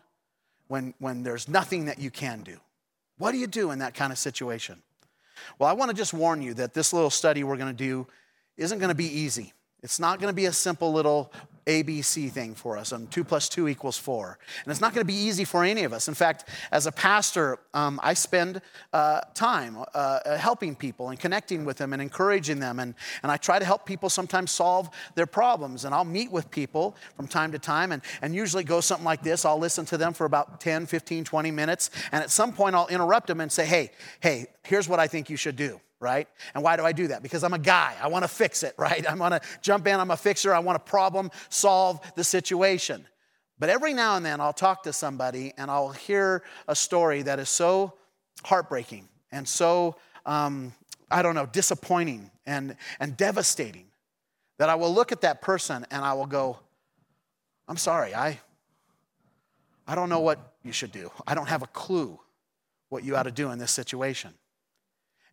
when, 0.68 0.94
when 1.00 1.24
there's 1.24 1.48
nothing 1.48 1.86
that 1.86 2.00
you 2.00 2.10
can 2.10 2.42
do? 2.42 2.58
What 3.18 3.32
do 3.32 3.38
you 3.38 3.48
do 3.48 3.72
in 3.72 3.80
that 3.80 3.94
kind 3.94 4.12
of 4.12 4.18
situation? 4.18 4.82
Well, 5.60 5.70
I 5.70 5.74
want 5.74 5.92
to 5.92 5.98
just 5.98 6.14
warn 6.14 6.42
you 6.42 6.54
that 6.56 6.74
this 6.74 6.94
little 6.94 7.10
study 7.10 7.44
we're 7.44 7.58
going 7.58 7.76
to 7.76 7.84
do 7.84 8.08
isn't 8.58 8.80
going 8.80 8.90
to 8.90 8.96
be 8.96 9.06
easy. 9.06 9.54
It's 9.84 10.00
not 10.00 10.20
going 10.20 10.30
to 10.30 10.36
be 10.36 10.46
a 10.46 10.54
simple 10.54 10.92
little 10.92 11.32
ABC 11.68 12.32
thing 12.32 12.56
for 12.56 12.78
us, 12.78 12.92
and 12.92 13.10
two 13.12 13.24
plus 13.24 13.48
two 13.48 13.68
equals 13.68 13.98
four. 13.98 14.38
And 14.64 14.72
it's 14.72 14.82
not 14.82 14.94
going 14.94 15.06
to 15.06 15.14
be 15.14 15.20
easy 15.20 15.46
for 15.46 15.64
any 15.64 15.84
of 15.84 15.94
us. 15.94 16.08
In 16.08 16.14
fact, 16.14 16.48
as 16.72 16.88
a 16.88 16.92
pastor, 16.92 17.60
um, 17.74 18.00
I 18.04 18.14
spend 18.14 18.62
uh, 18.94 19.22
time 19.34 19.78
uh, 19.94 20.38
helping 20.38 20.76
people 20.76 21.10
and 21.10 21.20
connecting 21.20 21.66
with 21.66 21.78
them 21.78 21.94
and 21.94 22.02
encouraging 22.02 22.60
them. 22.60 22.80
And, 22.80 22.96
and 23.24 23.32
I 23.32 23.38
try 23.38 23.60
to 23.60 23.66
help 23.66 23.86
people 23.86 24.10
sometimes 24.10 24.52
solve 24.52 24.90
their 25.16 25.28
problems. 25.28 25.86
And 25.86 25.94
I'll 25.94 26.06
meet 26.06 26.32
with 26.32 26.50
people 26.50 26.96
from 27.16 27.28
time 27.28 27.52
to 27.52 27.60
time 27.60 27.92
and, 27.92 28.02
and 28.22 28.34
usually 28.34 28.64
go 28.64 28.82
something 28.82 29.06
like 29.06 29.22
this. 29.22 29.46
I'll 29.46 29.60
listen 29.60 29.86
to 29.86 29.98
them 29.98 30.14
for 30.14 30.26
about 30.26 30.60
10, 30.60 30.86
15, 30.86 31.24
20 31.24 31.52
minutes. 31.52 31.92
And 32.12 32.24
at 32.24 32.32
some 32.32 32.54
point, 32.54 32.76
I'll 32.76 32.88
interrupt 32.88 33.28
them 33.28 33.42
and 33.42 33.52
say, 33.52 33.66
hey, 33.66 33.92
hey, 34.20 34.48
here's 34.64 34.90
what 34.90 35.00
I 35.00 35.08
think 35.08 35.30
you 35.30 35.38
should 35.38 35.56
do 35.56 35.80
right? 36.02 36.28
And 36.54 36.64
why 36.64 36.76
do 36.76 36.84
I 36.84 36.92
do 36.92 37.08
that? 37.08 37.24
Because 37.24 37.44
I'm 37.44 37.54
a 37.54 37.60
guy. 37.60 37.96
I 38.02 38.08
want 38.08 38.24
to 38.24 38.28
fix 38.28 38.64
it, 38.64 38.74
right? 38.78 39.06
I 39.08 39.14
want 39.14 39.34
to 39.34 39.42
jump 39.62 39.88
in. 39.88 39.98
I'm 39.98 40.12
a 40.12 40.18
fixer. 40.18 40.54
I 40.54 40.60
want 40.60 40.84
to 40.84 40.90
problem 40.90 41.32
solve 41.50 42.02
the 42.16 42.24
situation. 42.24 43.08
But 43.60 43.70
every 43.70 43.94
now 43.94 44.16
and 44.18 44.26
then 44.26 44.42
I'll 44.42 44.52
talk 44.52 44.84
to 44.84 44.94
somebody 44.94 45.54
and 45.58 45.70
I'll 45.70 45.92
hear 45.92 46.44
a 46.68 46.76
story 46.76 47.22
that 47.22 47.38
is 47.40 47.48
so 47.48 47.94
heartbreaking 48.44 49.08
and 49.32 49.48
so, 49.48 49.96
um, 50.26 50.74
I 51.12 51.22
don't 51.22 51.36
know, 51.36 51.46
disappointing 51.46 52.32
and, 52.46 52.76
and 53.00 53.16
devastating 53.16 53.86
that 54.58 54.70
I 54.70 54.76
will 54.76 54.94
look 54.94 55.12
at 55.12 55.22
that 55.22 55.42
person 55.42 55.86
and 55.92 56.04
I 56.04 56.14
will 56.14 56.26
go, 56.26 56.58
I'm 57.68 57.78
sorry, 57.78 58.16
I, 58.16 58.40
I 59.88 59.94
don't 59.94 60.10
know 60.10 60.22
what 60.22 60.40
you 60.64 60.72
should 60.72 60.92
do. 60.92 61.12
I 61.28 61.36
don't 61.36 61.48
have 61.48 61.62
a 61.62 61.68
clue 61.68 62.20
what 62.90 63.04
you 63.04 63.16
ought 63.16 63.24
to 63.24 63.32
do 63.32 63.52
in 63.52 63.60
this 63.60 63.72
situation. 63.72 64.34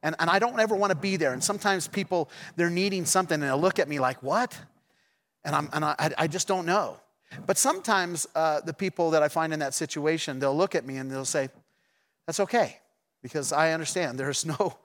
And, 0.02 0.14
and 0.18 0.30
I 0.30 0.38
don't 0.38 0.58
ever 0.60 0.76
want 0.76 0.90
to 0.90 0.96
be 0.96 1.16
there. 1.16 1.32
And 1.32 1.42
sometimes 1.42 1.88
people, 1.88 2.30
they're 2.56 2.70
needing 2.70 3.04
something 3.04 3.34
and 3.34 3.42
they'll 3.42 3.60
look 3.60 3.78
at 3.78 3.88
me 3.88 3.98
like, 3.98 4.22
what? 4.22 4.58
And, 5.44 5.54
I'm, 5.54 5.68
and 5.72 5.84
I, 5.84 6.10
I 6.16 6.26
just 6.26 6.46
don't 6.46 6.66
know. 6.66 6.98
But 7.46 7.58
sometimes 7.58 8.26
uh, 8.34 8.60
the 8.60 8.72
people 8.72 9.10
that 9.10 9.22
I 9.22 9.28
find 9.28 9.52
in 9.52 9.58
that 9.58 9.74
situation, 9.74 10.38
they'll 10.38 10.56
look 10.56 10.74
at 10.74 10.86
me 10.86 10.96
and 10.96 11.10
they'll 11.10 11.24
say, 11.24 11.48
that's 12.26 12.40
okay, 12.40 12.78
because 13.22 13.52
I 13.52 13.72
understand 13.72 14.18
there's 14.18 14.46
no 14.60 14.78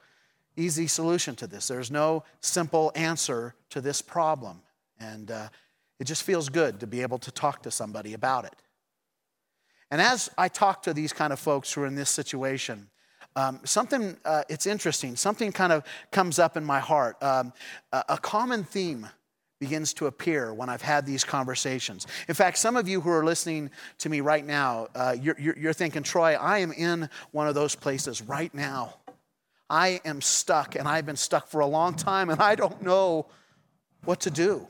easy 0.56 0.88
solution 0.88 1.36
to 1.36 1.48
this. 1.48 1.68
There's 1.68 1.92
no 1.92 2.24
simple 2.42 2.92
answer 2.96 3.56
to 3.70 3.82
this 3.82 4.02
problem. 4.02 4.62
And 5.00 5.32
uh, 5.32 5.50
it 6.00 6.06
just 6.06 6.24
feels 6.24 6.50
good 6.50 6.80
to 6.80 6.88
be 6.88 7.02
able 7.02 7.18
to 7.20 7.32
talk 7.32 7.64
to 7.64 7.72
somebody 7.72 8.14
about 8.14 8.46
it. 8.46 8.54
And 9.90 10.02
as 10.02 10.30
I 10.38 10.48
talk 10.48 10.84
to 10.84 10.94
these 10.94 11.14
kind 11.14 11.32
of 11.32 11.40
folks 11.40 11.74
who 11.74 11.82
are 11.82 11.86
in 11.86 11.96
this 11.96 12.10
situation, 12.10 12.90
um, 13.36 13.60
something, 13.64 14.18
uh, 14.26 14.44
it's 14.50 14.68
interesting, 14.68 15.16
something 15.16 15.52
kind 15.52 15.74
of 15.74 15.84
comes 16.12 16.40
up 16.40 16.56
in 16.58 16.64
my 16.64 16.80
heart. 16.80 17.22
Um, 17.22 17.54
a, 17.92 18.18
common 18.18 18.64
theme 18.64 19.08
begins 19.60 19.94
to 19.96 20.08
appear 20.08 20.54
when 20.54 20.70
I've 20.70 20.82
had 20.82 21.06
these 21.06 21.24
conversations. 21.24 22.06
In 22.28 22.36
fact, 22.36 22.58
some 22.58 22.76
of 22.76 22.88
you 22.88 23.02
who 23.02 23.10
are 23.10 23.24
listening 23.24 23.72
to 24.00 24.10
me 24.10 24.22
right 24.22 24.46
now, 24.46 24.88
uh, 24.94 25.16
you're, 25.20 25.40
you're, 25.40 25.58
you're 25.58 25.74
thinking, 25.74 26.04
Troy, 26.04 26.34
I 26.36 26.60
am 26.60 26.72
in 26.72 27.10
one 27.32 27.48
of 27.48 27.56
those 27.56 27.74
places 27.74 28.22
right 28.22 28.54
now. 28.54 28.96
I 29.70 30.02
am 30.06 30.22
stuck, 30.22 30.76
and 30.76 30.88
I've 30.88 31.06
been 31.06 31.16
stuck 31.16 31.48
for 31.48 31.62
a 31.62 31.66
long 31.66 31.96
time, 31.96 32.30
and 32.30 32.42
I 32.42 32.56
don't 32.56 32.82
know 32.82 33.28
what 34.04 34.20
to 34.22 34.30
do. 34.30 34.68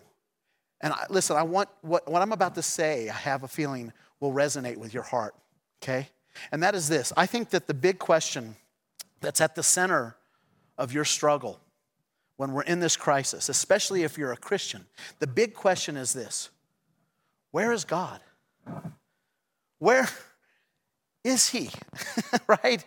And 0.79 0.93
I, 0.93 1.05
listen, 1.09 1.35
I 1.35 1.43
want 1.43 1.69
what, 1.81 2.09
what 2.09 2.21
I'm 2.21 2.31
about 2.31 2.55
to 2.55 2.61
say, 2.61 3.09
I 3.09 3.13
have 3.13 3.43
a 3.43 3.47
feeling 3.47 3.91
will 4.19 4.31
resonate 4.31 4.77
with 4.77 4.93
your 4.93 5.03
heart, 5.03 5.33
okay? 5.81 6.07
And 6.51 6.61
that 6.63 6.75
is 6.75 6.87
this 6.87 7.13
I 7.17 7.25
think 7.25 7.49
that 7.49 7.67
the 7.67 7.73
big 7.73 7.99
question 7.99 8.55
that's 9.21 9.41
at 9.41 9.55
the 9.55 9.63
center 9.63 10.15
of 10.77 10.93
your 10.93 11.05
struggle 11.05 11.59
when 12.37 12.51
we're 12.51 12.63
in 12.63 12.79
this 12.79 12.97
crisis, 12.97 13.47
especially 13.47 14.03
if 14.03 14.17
you're 14.17 14.31
a 14.31 14.37
Christian, 14.37 14.85
the 15.19 15.27
big 15.27 15.53
question 15.53 15.95
is 15.95 16.13
this 16.13 16.49
where 17.51 17.71
is 17.71 17.85
God? 17.85 18.19
Where 19.79 20.09
is 21.23 21.49
He? 21.49 21.69
right? 22.47 22.83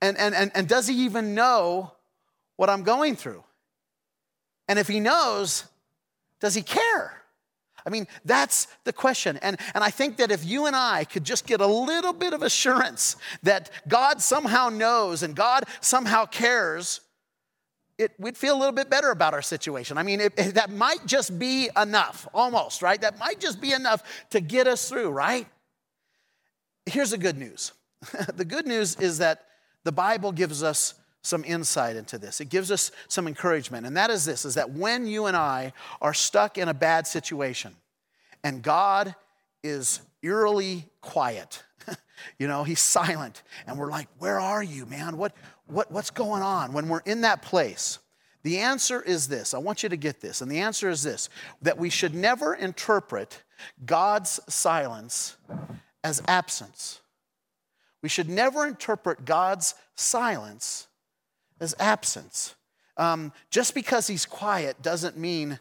And, 0.00 0.18
and, 0.18 0.34
and, 0.34 0.50
and 0.54 0.68
does 0.68 0.88
He 0.88 1.04
even 1.04 1.34
know 1.34 1.92
what 2.56 2.68
I'm 2.68 2.82
going 2.82 3.16
through? 3.16 3.44
And 4.66 4.78
if 4.78 4.88
He 4.88 4.98
knows, 4.98 5.64
does 6.40 6.54
He 6.54 6.62
care? 6.62 7.21
I 7.86 7.90
mean, 7.90 8.06
that's 8.24 8.68
the 8.84 8.92
question. 8.92 9.38
And, 9.42 9.58
and 9.74 9.82
I 9.82 9.90
think 9.90 10.16
that 10.18 10.30
if 10.30 10.44
you 10.44 10.66
and 10.66 10.76
I 10.76 11.04
could 11.04 11.24
just 11.24 11.46
get 11.46 11.60
a 11.60 11.66
little 11.66 12.12
bit 12.12 12.32
of 12.32 12.42
assurance 12.42 13.16
that 13.42 13.70
God 13.88 14.20
somehow 14.20 14.68
knows 14.68 15.22
and 15.22 15.34
God 15.34 15.64
somehow 15.80 16.26
cares, 16.26 17.00
it, 17.98 18.12
we'd 18.18 18.36
feel 18.36 18.56
a 18.56 18.58
little 18.58 18.74
bit 18.74 18.88
better 18.88 19.10
about 19.10 19.34
our 19.34 19.42
situation. 19.42 19.98
I 19.98 20.02
mean, 20.02 20.20
it, 20.20 20.32
it, 20.36 20.54
that 20.54 20.70
might 20.70 21.04
just 21.06 21.38
be 21.38 21.70
enough, 21.76 22.28
almost, 22.32 22.82
right? 22.82 23.00
That 23.00 23.18
might 23.18 23.40
just 23.40 23.60
be 23.60 23.72
enough 23.72 24.02
to 24.30 24.40
get 24.40 24.66
us 24.66 24.88
through, 24.88 25.10
right? 25.10 25.46
Here's 26.86 27.10
the 27.10 27.18
good 27.18 27.38
news 27.38 27.72
the 28.34 28.44
good 28.44 28.66
news 28.66 28.96
is 28.96 29.18
that 29.18 29.46
the 29.84 29.92
Bible 29.92 30.32
gives 30.32 30.62
us 30.62 30.94
some 31.22 31.44
insight 31.44 31.96
into 31.96 32.18
this. 32.18 32.40
It 32.40 32.48
gives 32.48 32.70
us 32.70 32.90
some 33.08 33.26
encouragement. 33.26 33.86
And 33.86 33.96
that 33.96 34.10
is 34.10 34.24
this 34.24 34.44
is 34.44 34.54
that 34.54 34.70
when 34.70 35.06
you 35.06 35.26
and 35.26 35.36
I 35.36 35.72
are 36.00 36.12
stuck 36.12 36.58
in 36.58 36.68
a 36.68 36.74
bad 36.74 37.06
situation 37.06 37.76
and 38.44 38.62
God 38.62 39.14
is 39.62 40.00
eerily 40.22 40.88
quiet, 41.00 41.62
you 42.38 42.48
know, 42.48 42.64
he's 42.64 42.80
silent 42.80 43.42
and 43.66 43.78
we're 43.78 43.90
like, 43.90 44.08
"Where 44.18 44.40
are 44.40 44.62
you, 44.62 44.84
man? 44.86 45.16
What 45.16 45.32
what 45.66 45.90
what's 45.92 46.10
going 46.10 46.42
on?" 46.42 46.72
When 46.72 46.88
we're 46.88 47.00
in 47.00 47.20
that 47.20 47.40
place, 47.42 48.00
the 48.42 48.58
answer 48.58 49.00
is 49.00 49.28
this. 49.28 49.54
I 49.54 49.58
want 49.58 49.84
you 49.84 49.88
to 49.88 49.96
get 49.96 50.20
this. 50.20 50.40
And 50.40 50.50
the 50.50 50.58
answer 50.58 50.90
is 50.90 51.04
this 51.04 51.28
that 51.62 51.78
we 51.78 51.88
should 51.88 52.14
never 52.14 52.54
interpret 52.54 53.42
God's 53.86 54.40
silence 54.48 55.36
as 56.02 56.20
absence. 56.26 57.00
We 58.02 58.08
should 58.08 58.28
never 58.28 58.66
interpret 58.66 59.24
God's 59.24 59.76
silence 59.94 60.88
as 61.62 61.74
absence. 61.78 62.54
Um, 62.96 63.32
just 63.50 63.74
because 63.74 64.06
he's 64.06 64.26
quiet 64.26 64.82
doesn't 64.82 65.16
mean 65.16 65.58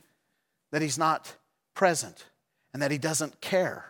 that 0.71 0.81
he's 0.81 0.97
not 0.97 1.35
present 1.75 2.25
and 2.73 2.81
that 2.81 2.91
he 2.91 2.97
doesn't 2.97 3.39
care. 3.39 3.85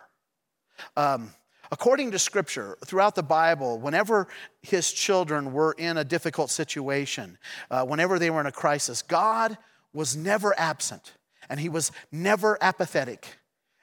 Um, 0.96 1.30
according 1.70 2.12
to 2.12 2.18
scripture, 2.18 2.76
throughout 2.84 3.14
the 3.14 3.22
Bible, 3.22 3.78
whenever 3.78 4.28
his 4.60 4.92
children 4.92 5.52
were 5.52 5.72
in 5.72 5.96
a 5.96 6.04
difficult 6.04 6.50
situation, 6.50 7.38
uh, 7.70 7.84
whenever 7.84 8.18
they 8.18 8.30
were 8.30 8.40
in 8.40 8.46
a 8.46 8.52
crisis, 8.52 9.02
God 9.02 9.56
was 9.92 10.14
never 10.16 10.54
absent 10.58 11.14
and 11.48 11.58
he 11.58 11.68
was 11.68 11.90
never 12.12 12.58
apathetic 12.60 13.26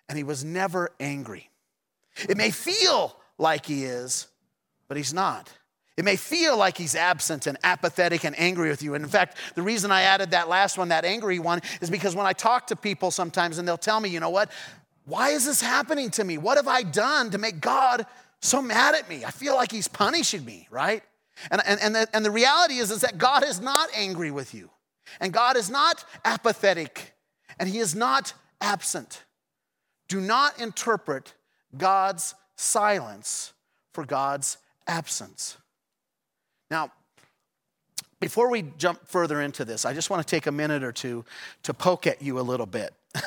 and 0.07 0.17
he 0.17 0.23
was 0.23 0.45
never 0.45 0.91
angry. 0.99 1.49
It 2.27 2.37
may 2.37 2.51
feel 2.51 3.15
like 3.37 3.65
he 3.65 3.85
is, 3.85 4.27
but 4.87 4.97
he's 4.97 5.13
not. 5.13 5.51
It 5.99 6.05
may 6.05 6.15
feel 6.15 6.55
like 6.55 6.77
he's 6.77 6.95
absent 6.95 7.45
and 7.45 7.57
apathetic 7.61 8.23
and 8.23 8.33
angry 8.39 8.69
with 8.69 8.81
you. 8.81 8.93
And 8.93 9.03
in 9.03 9.09
fact, 9.09 9.35
the 9.55 9.61
reason 9.61 9.91
I 9.91 10.03
added 10.03 10.31
that 10.31 10.47
last 10.47 10.77
one, 10.77 10.87
that 10.87 11.03
angry 11.03 11.39
one, 11.39 11.59
is 11.81 11.89
because 11.89 12.15
when 12.15 12.25
I 12.25 12.31
talk 12.31 12.67
to 12.67 12.77
people 12.77 13.11
sometimes 13.11 13.57
and 13.57 13.67
they'll 13.67 13.77
tell 13.77 13.99
me, 13.99 14.07
you 14.07 14.21
know 14.21 14.29
what? 14.29 14.49
Why 15.03 15.31
is 15.31 15.45
this 15.45 15.61
happening 15.61 16.09
to 16.11 16.23
me? 16.23 16.37
What 16.37 16.55
have 16.55 16.69
I 16.69 16.83
done 16.83 17.31
to 17.31 17.37
make 17.37 17.59
God 17.59 18.05
so 18.39 18.61
mad 18.61 18.95
at 18.95 19.09
me? 19.09 19.25
I 19.25 19.31
feel 19.31 19.55
like 19.55 19.73
he's 19.73 19.89
punishing 19.89 20.45
me, 20.45 20.69
right? 20.71 21.03
And, 21.51 21.61
and, 21.65 21.81
and, 21.81 21.93
the, 21.93 22.07
and 22.13 22.23
the 22.23 22.31
reality 22.31 22.75
is, 22.75 22.91
is 22.91 23.01
that 23.01 23.17
God 23.17 23.43
is 23.43 23.59
not 23.59 23.89
angry 23.93 24.31
with 24.31 24.53
you. 24.53 24.69
And 25.19 25.33
God 25.33 25.57
is 25.57 25.69
not 25.69 26.05
apathetic. 26.23 27.13
And 27.59 27.67
he 27.67 27.79
is 27.79 27.93
not 27.93 28.31
absent. 28.61 29.25
Do 30.07 30.21
not 30.21 30.61
interpret 30.61 31.33
God's 31.77 32.35
silence 32.55 33.51
for 33.91 34.05
God's 34.05 34.59
absence. 34.87 35.57
Now, 36.69 36.91
before 38.19 38.49
we 38.49 38.63
jump 38.77 39.07
further 39.07 39.41
into 39.41 39.63
this, 39.63 39.85
I 39.85 39.93
just 39.93 40.09
want 40.09 40.25
to 40.25 40.29
take 40.29 40.47
a 40.47 40.51
minute 40.51 40.83
or 40.83 40.91
two 40.91 41.23
to 41.63 41.73
poke 41.73 42.05
at 42.05 42.21
you 42.21 42.39
a 42.39 42.41
little 42.41 42.65
bit 42.65 42.93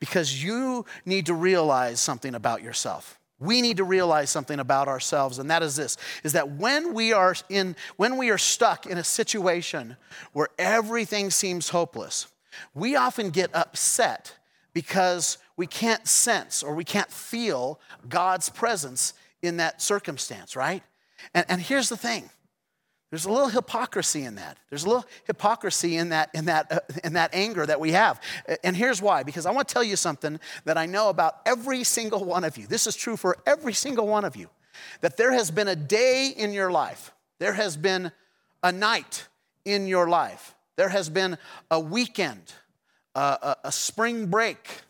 because 0.00 0.42
you 0.42 0.84
need 1.06 1.26
to 1.26 1.34
realize 1.34 2.00
something 2.00 2.34
about 2.34 2.62
yourself. 2.62 3.18
We 3.40 3.62
need 3.62 3.78
to 3.78 3.84
realize 3.84 4.30
something 4.30 4.60
about 4.60 4.86
ourselves 4.86 5.38
and 5.38 5.50
that 5.50 5.62
is 5.62 5.76
this 5.76 5.96
is 6.22 6.32
that 6.34 6.52
when 6.52 6.94
we 6.94 7.12
are 7.12 7.34
in 7.48 7.74
when 7.96 8.16
we 8.16 8.30
are 8.30 8.38
stuck 8.38 8.86
in 8.86 8.96
a 8.96 9.04
situation 9.04 9.96
where 10.32 10.48
everything 10.58 11.30
seems 11.30 11.70
hopeless, 11.70 12.28
we 12.74 12.96
often 12.96 13.30
get 13.30 13.50
upset 13.54 14.34
because 14.72 15.38
we 15.56 15.66
can't 15.66 16.06
sense 16.06 16.62
or 16.62 16.74
we 16.74 16.84
can't 16.84 17.10
feel 17.10 17.80
God's 18.08 18.48
presence 18.48 19.14
in 19.42 19.56
that 19.56 19.82
circumstance, 19.82 20.54
right? 20.54 20.82
And, 21.32 21.44
and 21.48 21.60
here's 21.60 21.88
the 21.88 21.96
thing 21.96 22.30
there's 23.14 23.26
a 23.26 23.30
little 23.30 23.48
hypocrisy 23.48 24.24
in 24.24 24.34
that. 24.34 24.58
There's 24.70 24.82
a 24.82 24.88
little 24.88 25.04
hypocrisy 25.24 25.98
in 25.98 26.08
that, 26.08 26.30
in, 26.34 26.46
that, 26.46 26.72
uh, 26.72 26.80
in 27.04 27.12
that 27.12 27.30
anger 27.32 27.64
that 27.64 27.78
we 27.78 27.92
have. 27.92 28.20
And 28.64 28.76
here's 28.76 29.00
why 29.00 29.22
because 29.22 29.46
I 29.46 29.52
want 29.52 29.68
to 29.68 29.72
tell 29.72 29.84
you 29.84 29.94
something 29.94 30.40
that 30.64 30.76
I 30.76 30.86
know 30.86 31.10
about 31.10 31.36
every 31.46 31.84
single 31.84 32.24
one 32.24 32.42
of 32.42 32.58
you. 32.58 32.66
This 32.66 32.88
is 32.88 32.96
true 32.96 33.16
for 33.16 33.38
every 33.46 33.72
single 33.72 34.08
one 34.08 34.24
of 34.24 34.34
you. 34.34 34.50
That 35.00 35.16
there 35.16 35.30
has 35.30 35.52
been 35.52 35.68
a 35.68 35.76
day 35.76 36.34
in 36.36 36.52
your 36.52 36.72
life, 36.72 37.12
there 37.38 37.52
has 37.52 37.76
been 37.76 38.10
a 38.64 38.72
night 38.72 39.28
in 39.64 39.86
your 39.86 40.08
life, 40.08 40.56
there 40.74 40.88
has 40.88 41.08
been 41.08 41.38
a 41.70 41.78
weekend, 41.78 42.52
a, 43.14 43.54
a 43.62 43.70
spring 43.70 44.26
break, 44.26 44.80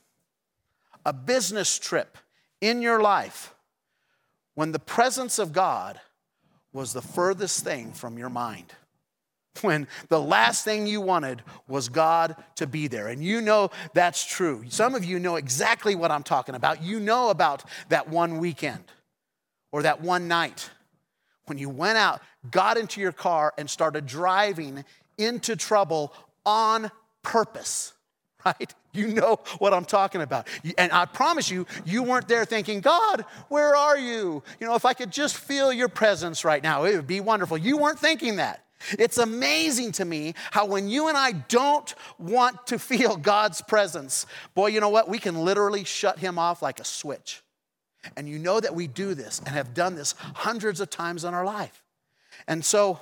a 1.05 1.13
business 1.13 1.79
trip 1.79 2.17
in 2.63 2.81
your 2.81 3.03
life 3.03 3.55
when 4.55 4.73
the 4.73 4.79
presence 4.79 5.39
of 5.39 5.53
God 5.53 6.01
was 6.75 6.93
the 6.93 7.01
furthest 7.01 7.65
thing 7.65 7.93
from 7.93 8.19
your 8.19 8.29
mind. 8.29 8.67
When 9.63 9.87
the 10.09 10.21
last 10.21 10.65
thing 10.65 10.87
you 10.87 11.01
wanted 11.01 11.41
was 11.69 11.89
God 11.89 12.37
to 12.57 12.67
be 12.67 12.89
there. 12.89 13.07
And 13.07 13.25
you 13.25 13.41
know 13.41 13.71
that's 13.95 14.27
true. 14.27 14.65
Some 14.69 14.97
of 14.97 15.05
you 15.05 15.21
know 15.21 15.37
exactly 15.37 15.95
what 15.95 16.11
I'm 16.11 16.25
talking 16.25 16.57
about. 16.57 16.83
You 16.83 16.99
know 16.99 17.31
about 17.31 17.65
that 17.89 18.09
one 18.09 18.39
weekend 18.39 18.85
or 19.71 19.83
that 19.83 20.01
one 20.01 20.29
night 20.29 20.71
when 21.47 21.59
you 21.59 21.69
went 21.69 21.99
out, 21.99 22.21
got 22.51 22.77
into 22.77 23.01
your 23.01 23.13
car, 23.13 23.53
and 23.59 23.69
started 23.69 24.07
driving 24.07 24.85
into 25.19 25.57
trouble 25.57 26.13
on 26.45 26.91
purpose, 27.23 27.93
right? 28.45 28.75
You 28.95 29.09
know 29.09 29.41
what 29.59 29.75
I'm 29.75 29.85
talking 29.85 30.23
about. 30.23 30.47
And 30.79 30.93
I 30.93 31.05
promise 31.05 31.51
you, 31.51 31.67
you 31.85 32.05
weren't 32.05 32.29
there 32.29 32.45
thinking, 32.45 32.81
God, 32.81 33.25
where 33.49 33.75
are 33.75 33.99
you? 33.99 34.43
You 34.61 34.67
know, 34.67 34.77
if 34.77 34.85
I 34.85 34.95
could 34.95 35.11
just 35.11 35.37
feel 35.37 35.73
your 35.73 35.89
presence 35.89 36.45
right 36.45 36.63
now, 36.63 36.85
it 36.85 36.95
would 36.95 37.07
be 37.07 37.21
wonderful. 37.21 37.59
You 37.59 37.77
weren't 37.77 37.99
thinking 37.99 38.37
that. 38.37 38.65
It's 38.99 39.19
amazing 39.19 39.93
to 39.93 40.05
me 40.05 40.35
how 40.51 40.67
when 40.67 40.89
you 40.89 41.09
and 41.09 41.17
I 41.17 41.33
don't 41.33 41.93
want 42.19 42.67
to 42.69 42.79
feel 42.79 43.17
God's 43.33 43.63
presence, 43.63 44.27
boy, 44.55 44.69
you 44.69 44.81
know 44.81 44.91
what? 44.91 45.09
We 45.09 45.19
can 45.19 45.45
literally 45.45 45.85
shut 45.85 46.19
him 46.19 46.39
off 46.39 46.63
like 46.63 46.81
a 46.81 46.85
switch. 46.85 47.43
And 48.17 48.29
you 48.29 48.39
know 48.39 48.61
that 48.61 48.75
we 48.75 48.87
do 48.87 49.15
this 49.15 49.39
and 49.39 49.49
have 49.49 49.73
done 49.75 49.95
this 49.95 50.15
hundreds 50.35 50.81
of 50.81 50.91
times 50.91 51.25
in 51.25 51.33
our 51.33 51.45
life. 51.45 51.83
And 52.47 52.65
so 52.65 53.01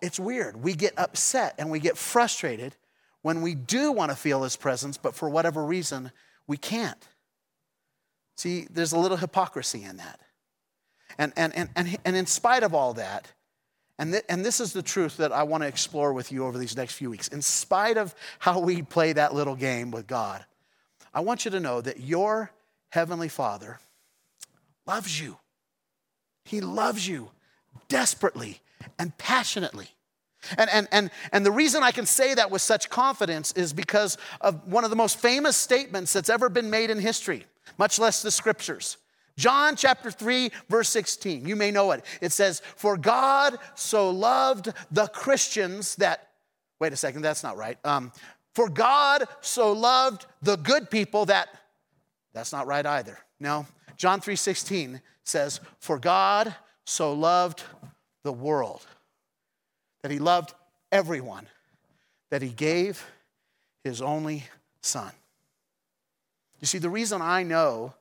it's 0.00 0.18
weird. 0.18 0.62
We 0.62 0.74
get 0.74 0.94
upset 0.98 1.54
and 1.58 1.70
we 1.70 1.80
get 1.80 1.98
frustrated 1.98 2.74
when 3.24 3.40
we 3.40 3.54
do 3.54 3.90
want 3.90 4.10
to 4.10 4.16
feel 4.16 4.42
his 4.42 4.54
presence, 4.54 4.98
but 4.98 5.14
for 5.14 5.30
whatever 5.30 5.64
reason, 5.64 6.12
we 6.46 6.58
can't. 6.58 7.02
See, 8.36 8.66
there's 8.70 8.92
a 8.92 8.98
little 8.98 9.16
hypocrisy 9.16 9.82
in 9.82 9.96
that. 9.96 10.20
And, 11.16 11.32
and, 11.34 11.56
and, 11.56 11.70
and, 11.74 11.96
and 12.04 12.16
in 12.16 12.26
spite 12.26 12.62
of 12.62 12.74
all 12.74 12.92
that, 12.92 13.32
and, 13.98 14.12
th- 14.12 14.24
and 14.28 14.44
this 14.44 14.60
is 14.60 14.74
the 14.74 14.82
truth 14.82 15.16
that 15.16 15.32
I 15.32 15.44
want 15.44 15.62
to 15.62 15.66
explore 15.66 16.12
with 16.12 16.32
you 16.32 16.44
over 16.44 16.58
these 16.58 16.76
next 16.76 16.96
few 16.96 17.08
weeks. 17.08 17.28
In 17.28 17.40
spite 17.40 17.96
of 17.96 18.14
how 18.40 18.58
we 18.60 18.82
play 18.82 19.14
that 19.14 19.32
little 19.32 19.56
game 19.56 19.90
with 19.90 20.06
God, 20.06 20.44
I 21.14 21.20
want 21.20 21.46
you 21.46 21.50
to 21.52 21.60
know 21.60 21.80
that 21.80 22.00
your 22.00 22.50
Heavenly 22.90 23.30
Father 23.30 23.80
loves 24.86 25.18
you. 25.18 25.38
He 26.44 26.60
loves 26.60 27.08
you 27.08 27.30
desperately 27.88 28.60
and 28.98 29.16
passionately. 29.16 29.93
And, 30.58 30.70
and, 30.70 30.88
and, 30.92 31.10
and 31.32 31.46
the 31.46 31.52
reason 31.52 31.82
I 31.82 31.92
can 31.92 32.06
say 32.06 32.34
that 32.34 32.50
with 32.50 32.62
such 32.62 32.90
confidence 32.90 33.52
is 33.52 33.72
because 33.72 34.18
of 34.40 34.66
one 34.66 34.84
of 34.84 34.90
the 34.90 34.96
most 34.96 35.18
famous 35.18 35.56
statements 35.56 36.12
that's 36.12 36.30
ever 36.30 36.48
been 36.48 36.70
made 36.70 36.90
in 36.90 36.98
history, 36.98 37.46
much 37.78 37.98
less 37.98 38.22
the 38.22 38.30
scriptures. 38.30 38.98
John 39.36 39.74
chapter 39.76 40.10
3, 40.10 40.50
verse 40.68 40.88
16. 40.90 41.46
You 41.46 41.56
may 41.56 41.70
know 41.70 41.90
it. 41.90 42.04
It 42.20 42.32
says, 42.32 42.62
For 42.76 42.96
God 42.96 43.58
so 43.74 44.10
loved 44.10 44.72
the 44.90 45.08
Christians 45.08 45.96
that, 45.96 46.28
wait 46.78 46.92
a 46.92 46.96
second, 46.96 47.22
that's 47.22 47.42
not 47.42 47.56
right. 47.56 47.78
Um, 47.84 48.12
For 48.54 48.68
God 48.68 49.24
so 49.40 49.72
loved 49.72 50.26
the 50.42 50.56
good 50.56 50.90
people 50.90 51.26
that, 51.26 51.48
that's 52.32 52.52
not 52.52 52.66
right 52.66 52.86
either. 52.86 53.18
No. 53.40 53.66
John 53.96 54.20
3 54.20 54.36
16 54.36 55.00
says, 55.24 55.60
For 55.80 55.98
God 55.98 56.54
so 56.84 57.12
loved 57.12 57.62
the 58.22 58.32
world 58.32 58.86
that 60.04 60.10
he 60.10 60.18
loved 60.18 60.52
everyone, 60.92 61.46
that 62.28 62.42
he 62.42 62.50
gave 62.50 63.02
his 63.84 64.02
only 64.02 64.44
son. 64.82 65.10
You 66.60 66.66
see, 66.66 66.76
the 66.76 66.90
reason 66.90 67.22
I 67.22 67.42
know 67.42 67.94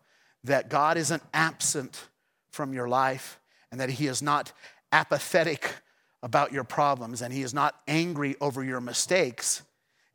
that 0.43 0.67
God 0.67 0.97
isn't 0.97 1.23
absent 1.33 2.09
from 2.51 2.73
your 2.73 2.89
life 2.89 3.39
and 3.71 3.79
that 3.79 3.89
He 3.89 4.07
is 4.07 4.21
not 4.21 4.51
apathetic 4.91 5.75
about 6.21 6.51
your 6.51 6.65
problems 6.65 7.21
and 7.21 7.33
He 7.33 7.41
is 7.41 7.53
not 7.53 7.79
angry 7.87 8.35
over 8.41 8.65
your 8.65 8.81
mistakes 8.81 9.61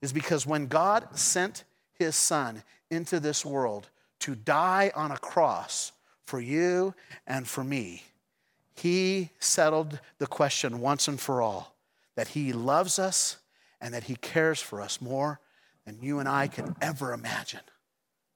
is 0.02 0.12
because 0.12 0.47
when 0.47 0.66
God 0.66 1.18
sent 1.18 1.64
His 1.95 2.16
Son 2.16 2.62
into 2.90 3.18
this 3.18 3.47
world 3.47 3.88
to 4.21 4.35
die 4.35 4.92
on 4.95 5.11
a 5.11 5.16
cross 5.16 5.92
for 6.26 6.38
you 6.38 6.95
and 7.26 7.49
for 7.49 7.64
me, 7.64 8.02
He 8.75 9.30
settled 9.38 10.00
the 10.18 10.26
question 10.26 10.80
once 10.80 11.09
and 11.09 11.18
for 11.18 11.40
all 11.40 11.77
that 12.18 12.26
He 12.26 12.52
loves 12.52 12.98
us 12.98 13.37
and 13.80 13.94
that 13.94 14.02
He 14.02 14.16
cares 14.16 14.60
for 14.60 14.80
us 14.80 15.00
more 15.00 15.38
than 15.87 16.00
you 16.02 16.18
and 16.18 16.28
I 16.28 16.48
could 16.48 16.75
ever 16.80 17.12
imagine. 17.12 17.60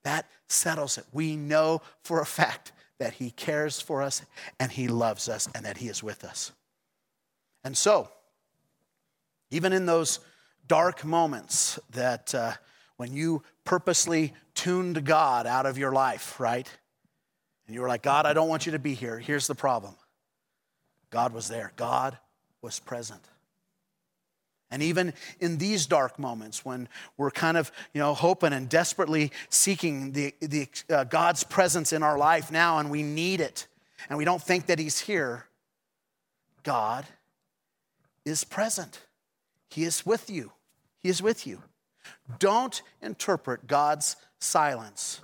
That 0.04 0.30
settles 0.46 0.98
it. 0.98 1.04
We 1.12 1.34
know 1.34 1.82
for 2.04 2.20
a 2.20 2.24
fact 2.24 2.70
that 3.00 3.14
He 3.14 3.32
cares 3.32 3.80
for 3.80 4.00
us 4.00 4.22
and 4.60 4.70
He 4.70 4.86
loves 4.86 5.28
us 5.28 5.48
and 5.52 5.64
that 5.64 5.78
He 5.78 5.88
is 5.88 6.00
with 6.00 6.22
us. 6.22 6.52
And 7.64 7.76
so, 7.76 8.08
even 9.50 9.72
in 9.72 9.84
those 9.84 10.20
dark 10.68 11.04
moments 11.04 11.80
that 11.90 12.32
uh, 12.36 12.52
when 12.98 13.12
you 13.12 13.42
purposely 13.64 14.32
tuned 14.54 15.04
God 15.04 15.44
out 15.44 15.66
of 15.66 15.76
your 15.76 15.90
life, 15.90 16.38
right? 16.38 16.70
And 17.66 17.74
you 17.74 17.80
were 17.80 17.88
like, 17.88 18.02
God, 18.02 18.26
I 18.26 18.32
don't 18.32 18.48
want 18.48 18.64
you 18.64 18.70
to 18.72 18.78
be 18.78 18.94
here. 18.94 19.18
Here's 19.18 19.48
the 19.48 19.56
problem 19.56 19.96
God 21.10 21.32
was 21.32 21.48
there, 21.48 21.72
God 21.74 22.16
was 22.60 22.78
present. 22.78 23.26
And 24.72 24.82
even 24.82 25.12
in 25.38 25.58
these 25.58 25.84
dark 25.84 26.18
moments 26.18 26.64
when 26.64 26.88
we're 27.18 27.30
kind 27.30 27.58
of, 27.58 27.70
you 27.92 28.00
know, 28.00 28.14
hoping 28.14 28.54
and 28.54 28.68
desperately 28.68 29.30
seeking 29.50 30.12
the, 30.12 30.34
the, 30.40 30.66
uh, 30.88 31.04
God's 31.04 31.44
presence 31.44 31.92
in 31.92 32.02
our 32.02 32.16
life 32.16 32.50
now 32.50 32.78
and 32.78 32.90
we 32.90 33.02
need 33.02 33.40
it 33.40 33.68
and 34.08 34.18
we 34.18 34.24
don't 34.24 34.42
think 34.42 34.66
that 34.66 34.78
He's 34.78 35.00
here, 35.00 35.46
God 36.62 37.06
is 38.24 38.44
present. 38.44 39.00
He 39.68 39.84
is 39.84 40.06
with 40.06 40.30
you. 40.30 40.52
He 41.00 41.08
is 41.08 41.22
with 41.22 41.46
you. 41.46 41.62
Don't 42.38 42.82
interpret 43.00 43.66
God's 43.66 44.16
silence 44.38 45.20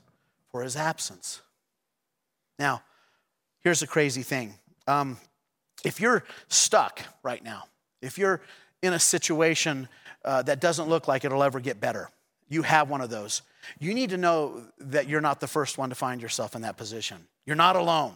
for 0.51 0.63
His 0.63 0.77
absence. 0.77 1.41
Now, 2.59 2.83
here's 3.61 3.81
the 3.81 3.87
crazy 3.87 4.23
thing. 4.23 4.55
Um, 4.87 5.17
if 5.85 6.01
you're 6.01 6.25
stuck 6.49 7.01
right 7.23 7.43
now, 7.43 7.65
if 8.03 8.19
you're 8.19 8.41
in 8.83 8.93
a 8.93 8.99
situation 8.99 9.89
uh, 10.25 10.43
that 10.43 10.61
doesn't 10.61 10.89
look 10.89 11.09
like 11.09 11.25
it'll 11.25 11.43
ever 11.43 11.61
get 11.61 11.81
better. 11.81 12.11
You 12.49 12.63
have 12.63 12.91
one 12.91 13.01
of 13.01 13.11
those. 13.11 13.43
You 13.79 13.95
need 13.95 14.11
to 14.11 14.17
know 14.17 14.63
that 14.79 15.09
you're 15.09 15.21
not 15.21 15.41
the 15.41 15.47
first 15.47 15.79
one 15.79 15.91
to 15.91 15.95
find 15.95 16.23
yourself 16.23 16.55
in 16.55 16.63
that 16.63 16.77
position. 16.77 17.27
You're 17.45 17.57
not 17.57 17.77
alone. 17.77 18.15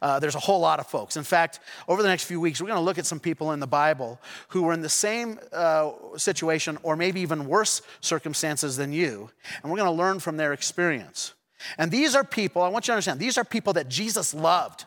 Uh, 0.00 0.18
there's 0.18 0.34
a 0.34 0.40
whole 0.40 0.60
lot 0.60 0.80
of 0.80 0.86
folks. 0.86 1.16
In 1.16 1.24
fact, 1.24 1.60
over 1.86 2.02
the 2.02 2.08
next 2.08 2.24
few 2.24 2.40
weeks, 2.40 2.60
we're 2.60 2.68
going 2.68 2.78
to 2.78 2.84
look 2.84 2.98
at 2.98 3.06
some 3.06 3.20
people 3.20 3.52
in 3.52 3.60
the 3.60 3.66
Bible 3.66 4.20
who 4.48 4.62
were 4.62 4.72
in 4.72 4.80
the 4.80 4.88
same 4.88 5.38
uh, 5.52 5.92
situation 6.16 6.78
or 6.82 6.96
maybe 6.96 7.20
even 7.20 7.46
worse 7.46 7.82
circumstances 8.00 8.76
than 8.76 8.92
you, 8.92 9.30
and 9.62 9.70
we're 9.70 9.78
going 9.78 9.90
to 9.90 9.96
learn 9.96 10.20
from 10.20 10.36
their 10.36 10.52
experience. 10.52 11.34
And 11.76 11.90
these 11.90 12.14
are 12.14 12.24
people, 12.24 12.62
I 12.62 12.68
want 12.68 12.86
you 12.86 12.92
to 12.92 12.94
understand, 12.94 13.20
these 13.20 13.36
are 13.36 13.44
people 13.44 13.72
that 13.74 13.88
Jesus 13.88 14.32
loved. 14.34 14.84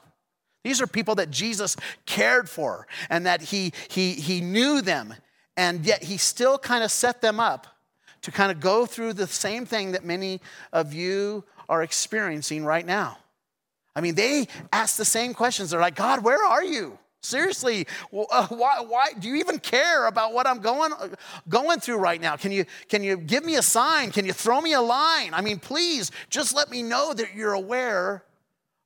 These 0.63 0.81
are 0.81 0.87
people 0.87 1.15
that 1.15 1.31
Jesus 1.31 1.75
cared 2.05 2.49
for 2.49 2.87
and 3.09 3.25
that 3.25 3.41
he, 3.41 3.73
he, 3.89 4.13
he 4.13 4.41
knew 4.41 4.81
them, 4.81 5.15
and 5.57 5.85
yet 5.85 6.03
he 6.03 6.17
still 6.17 6.57
kind 6.57 6.83
of 6.83 6.91
set 6.91 7.21
them 7.21 7.39
up 7.39 7.67
to 8.21 8.31
kind 8.31 8.51
of 8.51 8.59
go 8.59 8.85
through 8.85 9.13
the 9.13 9.27
same 9.27 9.65
thing 9.65 9.93
that 9.93 10.05
many 10.05 10.39
of 10.71 10.93
you 10.93 11.43
are 11.67 11.81
experiencing 11.81 12.63
right 12.63 12.85
now. 12.85 13.17
I 13.95 14.01
mean, 14.01 14.15
they 14.15 14.47
ask 14.71 14.97
the 14.97 15.05
same 15.05 15.33
questions. 15.33 15.71
They're 15.71 15.81
like, 15.81 15.95
God, 15.95 16.23
where 16.23 16.43
are 16.43 16.63
you? 16.63 16.97
Seriously, 17.23 17.87
uh, 18.13 18.47
why, 18.47 18.83
why 18.87 19.11
do 19.19 19.27
you 19.27 19.35
even 19.35 19.59
care 19.59 20.07
about 20.07 20.33
what 20.33 20.47
I'm 20.47 20.59
going, 20.59 20.91
going 21.49 21.79
through 21.79 21.97
right 21.97 22.19
now? 22.19 22.35
Can 22.35 22.51
you, 22.51 22.65
can 22.87 23.03
you 23.03 23.17
give 23.17 23.45
me 23.45 23.55
a 23.55 23.61
sign? 23.61 24.11
Can 24.11 24.25
you 24.25 24.33
throw 24.33 24.59
me 24.61 24.73
a 24.73 24.81
line? 24.81 25.33
I 25.33 25.41
mean, 25.41 25.59
please 25.59 26.11
just 26.29 26.55
let 26.55 26.71
me 26.71 26.81
know 26.81 27.13
that 27.13 27.35
you're 27.35 27.53
aware 27.53 28.23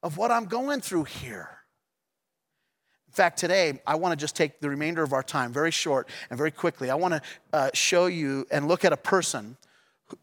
of 0.03 0.17
what 0.17 0.31
I'm 0.31 0.45
going 0.45 0.81
through 0.81 1.05
here 1.05 1.49
fact, 3.15 3.39
today, 3.39 3.79
I 3.87 3.95
want 3.95 4.11
to 4.11 4.17
just 4.17 4.35
take 4.35 4.59
the 4.59 4.69
remainder 4.69 5.01
of 5.01 5.13
our 5.13 5.23
time 5.23 5.53
very 5.53 5.71
short 5.71 6.09
and 6.29 6.37
very 6.37 6.51
quickly. 6.51 6.89
I 6.89 6.95
want 6.95 7.13
to 7.13 7.21
uh, 7.53 7.69
show 7.73 8.07
you 8.07 8.45
and 8.51 8.67
look 8.67 8.85
at 8.85 8.93
a 8.93 8.97
person 8.97 9.57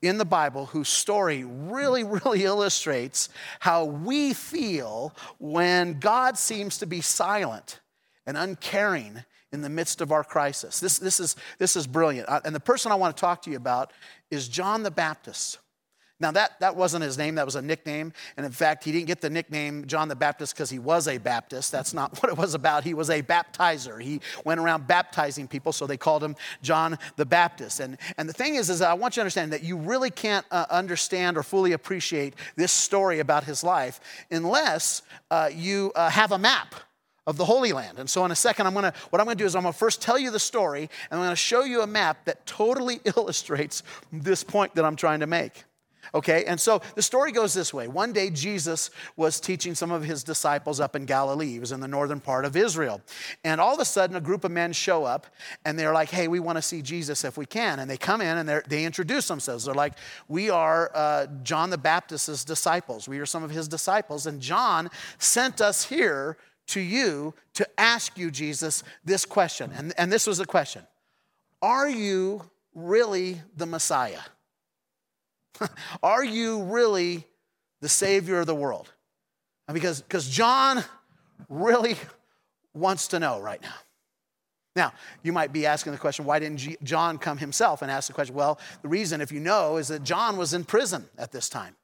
in 0.00 0.18
the 0.18 0.24
Bible 0.24 0.66
whose 0.66 0.88
story 0.88 1.44
really, 1.44 2.04
really 2.24 2.44
illustrates 2.44 3.28
how 3.60 3.84
we 3.84 4.32
feel 4.32 5.14
when 5.38 5.98
God 5.98 6.38
seems 6.38 6.78
to 6.78 6.86
be 6.86 7.00
silent 7.00 7.80
and 8.26 8.36
uncaring 8.36 9.24
in 9.52 9.62
the 9.62 9.68
midst 9.68 10.00
of 10.00 10.12
our 10.12 10.24
crisis. 10.24 10.80
This, 10.80 10.98
this, 10.98 11.20
is, 11.20 11.36
this 11.58 11.76
is 11.76 11.86
brilliant. 11.86 12.28
Uh, 12.28 12.40
and 12.44 12.54
the 12.54 12.60
person 12.60 12.92
I 12.92 12.94
want 12.94 13.16
to 13.16 13.20
talk 13.20 13.42
to 13.42 13.50
you 13.50 13.56
about 13.56 13.92
is 14.30 14.48
John 14.48 14.82
the 14.82 14.90
Baptist. 14.90 15.58
Now, 16.22 16.30
that, 16.30 16.60
that 16.60 16.76
wasn't 16.76 17.02
his 17.02 17.18
name, 17.18 17.34
that 17.34 17.44
was 17.44 17.56
a 17.56 17.62
nickname. 17.62 18.12
And 18.36 18.46
in 18.46 18.52
fact, 18.52 18.84
he 18.84 18.92
didn't 18.92 19.08
get 19.08 19.20
the 19.20 19.28
nickname 19.28 19.86
John 19.86 20.06
the 20.06 20.14
Baptist 20.14 20.54
because 20.54 20.70
he 20.70 20.78
was 20.78 21.08
a 21.08 21.18
Baptist. 21.18 21.72
That's 21.72 21.92
not 21.92 22.16
what 22.22 22.30
it 22.30 22.38
was 22.38 22.54
about. 22.54 22.84
He 22.84 22.94
was 22.94 23.10
a 23.10 23.22
baptizer. 23.22 24.00
He 24.00 24.20
went 24.44 24.60
around 24.60 24.86
baptizing 24.86 25.48
people, 25.48 25.72
so 25.72 25.84
they 25.84 25.96
called 25.96 26.22
him 26.22 26.36
John 26.62 26.96
the 27.16 27.26
Baptist. 27.26 27.80
And, 27.80 27.98
and 28.16 28.28
the 28.28 28.32
thing 28.32 28.54
is, 28.54 28.70
is 28.70 28.80
I 28.80 28.94
want 28.94 29.16
you 29.16 29.20
to 29.20 29.22
understand 29.22 29.52
that 29.52 29.64
you 29.64 29.76
really 29.76 30.10
can't 30.10 30.46
uh, 30.52 30.66
understand 30.70 31.36
or 31.36 31.42
fully 31.42 31.72
appreciate 31.72 32.34
this 32.54 32.70
story 32.70 33.18
about 33.18 33.42
his 33.42 33.64
life 33.64 34.00
unless 34.30 35.02
uh, 35.32 35.50
you 35.52 35.90
uh, 35.96 36.08
have 36.08 36.30
a 36.30 36.38
map 36.38 36.76
of 37.26 37.36
the 37.36 37.44
Holy 37.44 37.72
Land. 37.72 37.98
And 37.98 38.08
so 38.08 38.24
in 38.24 38.30
a 38.30 38.36
second, 38.36 38.68
I'm 38.68 38.74
gonna, 38.74 38.92
what 39.10 39.20
I'm 39.20 39.26
gonna 39.26 39.34
do 39.34 39.44
is 39.44 39.56
I'm 39.56 39.62
gonna 39.62 39.72
first 39.72 40.00
tell 40.00 40.18
you 40.18 40.30
the 40.30 40.40
story, 40.40 40.82
and 41.10 41.18
I'm 41.18 41.26
gonna 41.26 41.34
show 41.34 41.64
you 41.64 41.82
a 41.82 41.86
map 41.86 42.24
that 42.26 42.46
totally 42.46 43.00
illustrates 43.16 43.82
this 44.12 44.44
point 44.44 44.76
that 44.76 44.84
I'm 44.84 44.96
trying 44.96 45.20
to 45.20 45.26
make. 45.26 45.64
Okay, 46.14 46.44
and 46.44 46.60
so 46.60 46.82
the 46.94 47.00
story 47.00 47.32
goes 47.32 47.54
this 47.54 47.72
way. 47.72 47.88
One 47.88 48.12
day, 48.12 48.28
Jesus 48.28 48.90
was 49.16 49.40
teaching 49.40 49.74
some 49.74 49.90
of 49.90 50.04
his 50.04 50.22
disciples 50.22 50.78
up 50.78 50.94
in 50.94 51.06
Galilee. 51.06 51.52
He 51.52 51.58
was 51.58 51.72
in 51.72 51.80
the 51.80 51.88
northern 51.88 52.20
part 52.20 52.44
of 52.44 52.54
Israel. 52.54 53.00
And 53.44 53.62
all 53.62 53.74
of 53.74 53.80
a 53.80 53.84
sudden, 53.86 54.14
a 54.16 54.20
group 54.20 54.44
of 54.44 54.50
men 54.50 54.74
show 54.74 55.04
up 55.04 55.26
and 55.64 55.78
they're 55.78 55.94
like, 55.94 56.10
hey, 56.10 56.28
we 56.28 56.38
want 56.38 56.58
to 56.58 56.62
see 56.62 56.82
Jesus 56.82 57.24
if 57.24 57.38
we 57.38 57.46
can. 57.46 57.78
And 57.78 57.90
they 57.90 57.96
come 57.96 58.20
in 58.20 58.36
and 58.36 58.62
they 58.68 58.84
introduce 58.84 59.26
themselves. 59.26 59.64
They're 59.64 59.74
like, 59.74 59.94
we 60.28 60.50
are 60.50 60.90
uh, 60.94 61.26
John 61.42 61.70
the 61.70 61.78
Baptist's 61.78 62.44
disciples. 62.44 63.08
We 63.08 63.18
are 63.18 63.26
some 63.26 63.42
of 63.42 63.50
his 63.50 63.66
disciples. 63.66 64.26
And 64.26 64.38
John 64.38 64.90
sent 65.18 65.62
us 65.62 65.84
here 65.84 66.36
to 66.68 66.80
you 66.80 67.32
to 67.54 67.66
ask 67.78 68.18
you, 68.18 68.30
Jesus, 68.30 68.82
this 69.02 69.24
question. 69.24 69.72
And, 69.74 69.94
and 69.96 70.12
this 70.12 70.26
was 70.26 70.36
the 70.36 70.46
question 70.46 70.86
Are 71.62 71.88
you 71.88 72.50
really 72.74 73.40
the 73.56 73.66
Messiah? 73.66 74.20
Are 76.02 76.24
you 76.24 76.62
really 76.64 77.26
the 77.80 77.88
Savior 77.88 78.40
of 78.40 78.46
the 78.46 78.54
world? 78.54 78.92
Because 79.72 80.02
because 80.02 80.28
John 80.28 80.84
really 81.48 81.96
wants 82.74 83.08
to 83.08 83.18
know 83.18 83.40
right 83.40 83.62
now. 83.62 83.74
Now, 84.74 84.92
you 85.22 85.32
might 85.32 85.52
be 85.52 85.66
asking 85.66 85.92
the 85.92 85.98
question, 85.98 86.24
why 86.24 86.38
didn't 86.38 86.82
John 86.82 87.18
come 87.18 87.36
himself 87.36 87.82
and 87.82 87.90
ask 87.90 88.06
the 88.06 88.14
question? 88.14 88.34
Well, 88.34 88.58
the 88.80 88.88
reason, 88.88 89.20
if 89.20 89.30
you 89.30 89.38
know, 89.38 89.76
is 89.76 89.88
that 89.88 90.02
John 90.02 90.38
was 90.38 90.54
in 90.54 90.64
prison 90.64 91.08
at 91.18 91.30
this 91.30 91.50
time 91.50 91.76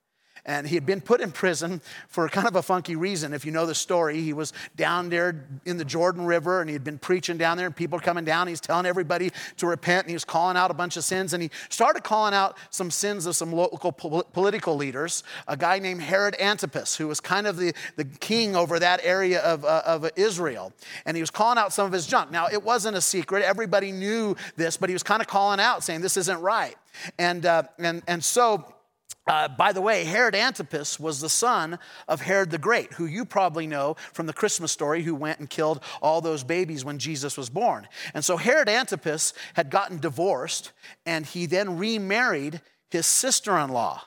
and 0.48 0.66
he 0.66 0.74
had 0.74 0.86
been 0.86 1.02
put 1.02 1.20
in 1.20 1.30
prison 1.30 1.82
for 2.08 2.26
kind 2.30 2.48
of 2.48 2.56
a 2.56 2.62
funky 2.62 2.96
reason. 2.96 3.34
If 3.34 3.44
you 3.44 3.52
know 3.52 3.66
the 3.66 3.74
story, 3.74 4.22
he 4.22 4.32
was 4.32 4.54
down 4.76 5.10
there 5.10 5.46
in 5.66 5.76
the 5.76 5.84
Jordan 5.84 6.24
River 6.24 6.62
and 6.62 6.70
he 6.70 6.72
had 6.72 6.82
been 6.82 6.98
preaching 6.98 7.36
down 7.36 7.58
there, 7.58 7.66
and 7.66 7.76
people 7.76 8.00
coming 8.00 8.24
down. 8.24 8.48
He's 8.48 8.60
telling 8.60 8.86
everybody 8.86 9.30
to 9.58 9.66
repent, 9.66 10.04
and 10.04 10.10
he 10.10 10.14
was 10.14 10.24
calling 10.24 10.56
out 10.56 10.70
a 10.70 10.74
bunch 10.74 10.96
of 10.96 11.04
sins. 11.04 11.34
And 11.34 11.42
he 11.42 11.50
started 11.68 12.02
calling 12.02 12.32
out 12.32 12.56
some 12.70 12.90
sins 12.90 13.26
of 13.26 13.36
some 13.36 13.52
local 13.52 13.92
political 13.92 14.74
leaders. 14.74 15.22
A 15.46 15.56
guy 15.56 15.78
named 15.78 16.00
Herod 16.00 16.34
Antipas, 16.40 16.96
who 16.96 17.08
was 17.08 17.20
kind 17.20 17.46
of 17.46 17.58
the, 17.58 17.74
the 17.96 18.06
king 18.06 18.56
over 18.56 18.78
that 18.78 19.00
area 19.04 19.40
of, 19.42 19.66
uh, 19.66 19.82
of 19.84 20.10
Israel. 20.16 20.72
And 21.04 21.14
he 21.14 21.22
was 21.22 21.30
calling 21.30 21.58
out 21.58 21.74
some 21.74 21.86
of 21.86 21.92
his 21.92 22.06
junk. 22.06 22.30
Now, 22.30 22.48
it 22.50 22.62
wasn't 22.62 22.96
a 22.96 23.02
secret, 23.02 23.44
everybody 23.44 23.92
knew 23.92 24.34
this, 24.56 24.78
but 24.78 24.88
he 24.88 24.94
was 24.94 25.02
kind 25.02 25.20
of 25.20 25.28
calling 25.28 25.60
out, 25.60 25.84
saying, 25.84 26.00
This 26.00 26.16
isn't 26.16 26.40
right. 26.40 26.76
And, 27.18 27.44
uh, 27.44 27.64
and, 27.78 28.02
and 28.08 28.24
so, 28.24 28.64
uh, 29.28 29.48
by 29.48 29.72
the 29.72 29.80
way, 29.80 30.04
Herod 30.04 30.34
Antipas 30.34 30.98
was 30.98 31.20
the 31.20 31.28
son 31.28 31.78
of 32.08 32.20
Herod 32.20 32.50
the 32.50 32.58
Great, 32.58 32.94
who 32.94 33.06
you 33.06 33.24
probably 33.24 33.66
know 33.66 33.96
from 34.12 34.26
the 34.26 34.32
Christmas 34.32 34.72
story, 34.72 35.02
who 35.02 35.14
went 35.14 35.38
and 35.38 35.48
killed 35.48 35.82
all 36.00 36.20
those 36.20 36.44
babies 36.44 36.84
when 36.84 36.98
Jesus 36.98 37.36
was 37.36 37.50
born. 37.50 37.86
And 38.14 38.24
so 38.24 38.36
Herod 38.36 38.68
Antipas 38.68 39.34
had 39.54 39.70
gotten 39.70 39.98
divorced, 39.98 40.72
and 41.06 41.26
he 41.26 41.46
then 41.46 41.78
remarried 41.78 42.60
his 42.90 43.06
sister 43.06 43.56
in 43.58 43.70
law. 43.70 44.02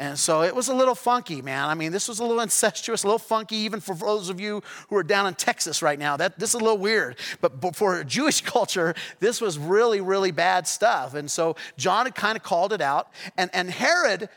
And 0.00 0.18
so 0.18 0.42
it 0.42 0.56
was 0.56 0.68
a 0.68 0.74
little 0.74 0.94
funky, 0.94 1.42
man. 1.42 1.68
I 1.68 1.74
mean, 1.74 1.92
this 1.92 2.08
was 2.08 2.20
a 2.20 2.24
little 2.24 2.40
incestuous, 2.40 3.02
a 3.02 3.06
little 3.06 3.18
funky, 3.18 3.56
even 3.56 3.80
for 3.80 3.94
those 3.94 4.30
of 4.30 4.40
you 4.40 4.62
who 4.88 4.96
are 4.96 5.02
down 5.02 5.26
in 5.26 5.34
Texas 5.34 5.82
right 5.82 5.98
now. 5.98 6.16
That 6.16 6.38
this 6.38 6.54
is 6.54 6.54
a 6.54 6.64
little 6.64 6.78
weird. 6.78 7.16
But 7.42 7.76
for 7.76 8.02
Jewish 8.02 8.40
culture, 8.40 8.94
this 9.18 9.42
was 9.42 9.58
really, 9.58 10.00
really 10.00 10.30
bad 10.30 10.66
stuff. 10.66 11.12
And 11.12 11.30
so 11.30 11.54
John 11.76 12.06
had 12.06 12.14
kind 12.14 12.34
of 12.34 12.42
called 12.42 12.72
it 12.72 12.80
out. 12.80 13.10
And, 13.36 13.50
and 13.52 13.68
Herod 13.70 14.30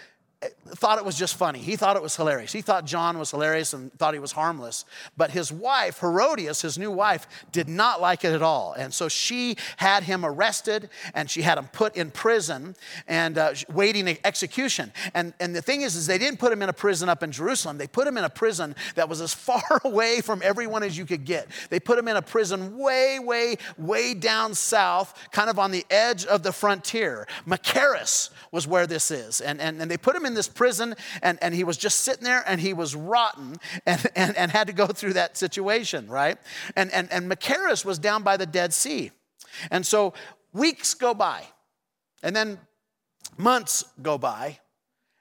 thought 0.68 0.98
it 0.98 1.06
was 1.06 1.18
just 1.18 1.36
funny. 1.36 1.60
He 1.60 1.76
thought 1.76 1.96
it 1.96 2.02
was 2.02 2.16
hilarious. 2.16 2.52
He 2.52 2.62
thought 2.62 2.86
John 2.86 3.18
was 3.18 3.32
hilarious 3.32 3.74
and 3.74 3.92
thought 3.98 4.14
he 4.14 4.20
was 4.20 4.32
harmless. 4.32 4.86
But 5.16 5.32
his 5.32 5.52
wife, 5.52 6.00
Herodias, 6.00 6.62
his 6.62 6.78
new 6.78 6.92
wife, 6.92 7.28
did 7.52 7.70
not 7.70 8.02
like 8.02 8.24
it 8.24 8.34
at 8.34 8.42
all. 8.42 8.74
And 8.74 8.94
so 8.94 9.08
she 9.08 9.58
had 9.78 10.04
him 10.04 10.26
arrested 10.26 10.90
and 11.14 11.30
she 11.30 11.42
had 11.42 11.58
him 11.58 11.68
put 11.72 11.96
in 11.96 12.12
prison 12.12 12.76
and 13.08 13.38
uh, 13.38 13.54
waiting 13.72 14.18
execution. 14.24 14.92
And, 15.14 15.34
and 15.40 15.56
the 15.56 15.62
thing 15.62 15.82
is, 15.82 15.96
is 15.96 16.08
they 16.08 16.18
didn't 16.18 16.40
put 16.40 16.52
him 16.52 16.62
in 16.62 16.70
a 16.70 16.74
prison 16.74 17.10
up 17.10 17.24
in 17.24 17.32
Jerusalem. 17.32 17.78
They 17.78 17.88
put 17.88 18.08
him 18.08 18.18
in 18.18 18.24
a 18.24 18.30
prison 18.30 18.76
that 18.96 19.08
was 19.08 19.22
as 19.22 19.34
far 19.44 19.64
away 19.84 20.22
from 20.22 20.42
everyone 20.44 20.84
as 20.84 20.98
you 20.98 21.06
could 21.06 21.26
get. 21.26 21.48
They 21.70 21.80
put 21.80 21.98
him 22.00 22.08
in 22.08 22.18
a 22.18 22.22
prison 22.22 22.78
way, 22.78 23.20
way, 23.20 23.58
way 23.78 24.14
down 24.14 24.56
south, 24.56 25.14
kind 25.32 25.50
of 25.50 25.60
on 25.60 25.72
the 25.72 25.86
edge 25.90 26.26
of 26.26 26.44
the 26.44 26.52
frontier. 26.52 27.28
Machaerus 27.48 28.30
was 28.52 28.68
where 28.68 28.88
this 28.88 29.12
is. 29.12 29.42
And, 29.42 29.60
and, 29.62 29.82
and 29.82 29.90
they 29.90 29.98
put 29.98 30.16
him 30.16 30.26
in 30.26 30.33
this 30.34 30.48
prison, 30.48 30.96
and, 31.22 31.38
and 31.42 31.54
he 31.54 31.64
was 31.64 31.78
just 31.78 32.02
sitting 32.02 32.24
there 32.24 32.44
and 32.48 32.60
he 32.60 32.74
was 32.74 32.96
rotten 32.96 33.58
and, 33.86 34.06
and, 34.16 34.36
and 34.38 34.52
had 34.52 34.68
to 34.68 34.74
go 34.74 34.88
through 34.88 35.14
that 35.14 35.38
situation, 35.38 36.08
right? 36.08 36.38
And, 36.76 36.92
and, 36.92 37.12
and 37.12 37.32
Machaerus 37.32 37.86
was 37.86 38.00
down 38.00 38.24
by 38.24 38.38
the 38.38 38.46
Dead 38.46 38.74
Sea. 38.74 39.12
And 39.72 39.86
so 39.86 40.14
weeks 40.52 40.94
go 40.94 41.14
by, 41.14 41.44
and 42.22 42.36
then 42.36 42.60
months 43.38 43.86
go 44.02 44.18
by, 44.18 44.60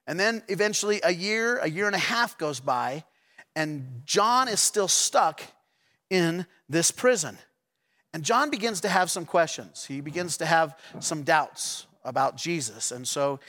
and 0.07 0.19
then 0.19 0.43
eventually 0.49 1.01
a 1.05 1.13
year, 1.13 1.59
a 1.59 1.69
year 1.69 1.87
and 1.87 1.95
a 1.95 1.99
half 1.99 2.39
goes 2.39 2.61
by, 2.61 3.05
and 3.55 4.03
John 4.05 4.49
is 4.49 4.61
still 4.61 4.89
stuck 4.89 5.43
in 6.11 6.47
this 6.69 6.91
prison. 6.91 7.39
And 8.15 8.23
John 8.23 8.51
begins 8.51 8.83
to 8.83 8.89
have 8.89 9.11
some 9.11 9.25
questions. 9.25 9.85
He 9.87 10.01
begins 10.01 10.37
to 10.39 10.47
have 10.47 10.77
some 11.01 11.23
doubts 11.23 11.87
about 12.05 12.37
Jesus. 12.37 12.91
And 12.91 13.07
so 13.07 13.41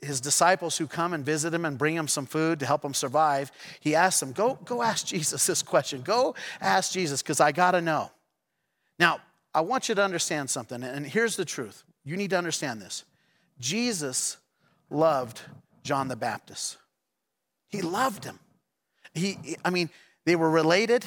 his 0.00 0.20
disciples 0.20 0.76
who 0.76 0.86
come 0.86 1.12
and 1.12 1.24
visit 1.24 1.52
him 1.52 1.64
and 1.64 1.78
bring 1.78 1.94
him 1.94 2.08
some 2.08 2.26
food 2.26 2.60
to 2.60 2.66
help 2.66 2.84
him 2.84 2.94
survive, 2.94 3.50
he 3.80 3.94
asks 3.94 4.20
them, 4.20 4.32
Go, 4.32 4.58
go 4.64 4.82
ask 4.82 5.06
Jesus 5.06 5.46
this 5.46 5.62
question. 5.62 6.02
Go 6.02 6.34
ask 6.60 6.92
Jesus, 6.92 7.22
because 7.22 7.40
I 7.40 7.52
got 7.52 7.72
to 7.72 7.80
know. 7.80 8.10
Now, 8.98 9.20
I 9.54 9.62
want 9.62 9.88
you 9.88 9.94
to 9.94 10.02
understand 10.02 10.50
something, 10.50 10.82
and 10.82 11.06
here's 11.06 11.36
the 11.36 11.44
truth. 11.44 11.82
You 12.04 12.16
need 12.16 12.30
to 12.30 12.38
understand 12.38 12.80
this. 12.80 13.04
Jesus 13.58 14.36
loved 14.90 15.40
John 15.82 16.08
the 16.08 16.16
Baptist. 16.16 16.76
He 17.68 17.82
loved 17.82 18.24
him. 18.24 18.38
He, 19.14 19.56
I 19.64 19.70
mean, 19.70 19.90
they 20.24 20.36
were 20.36 20.50
related, 20.50 21.04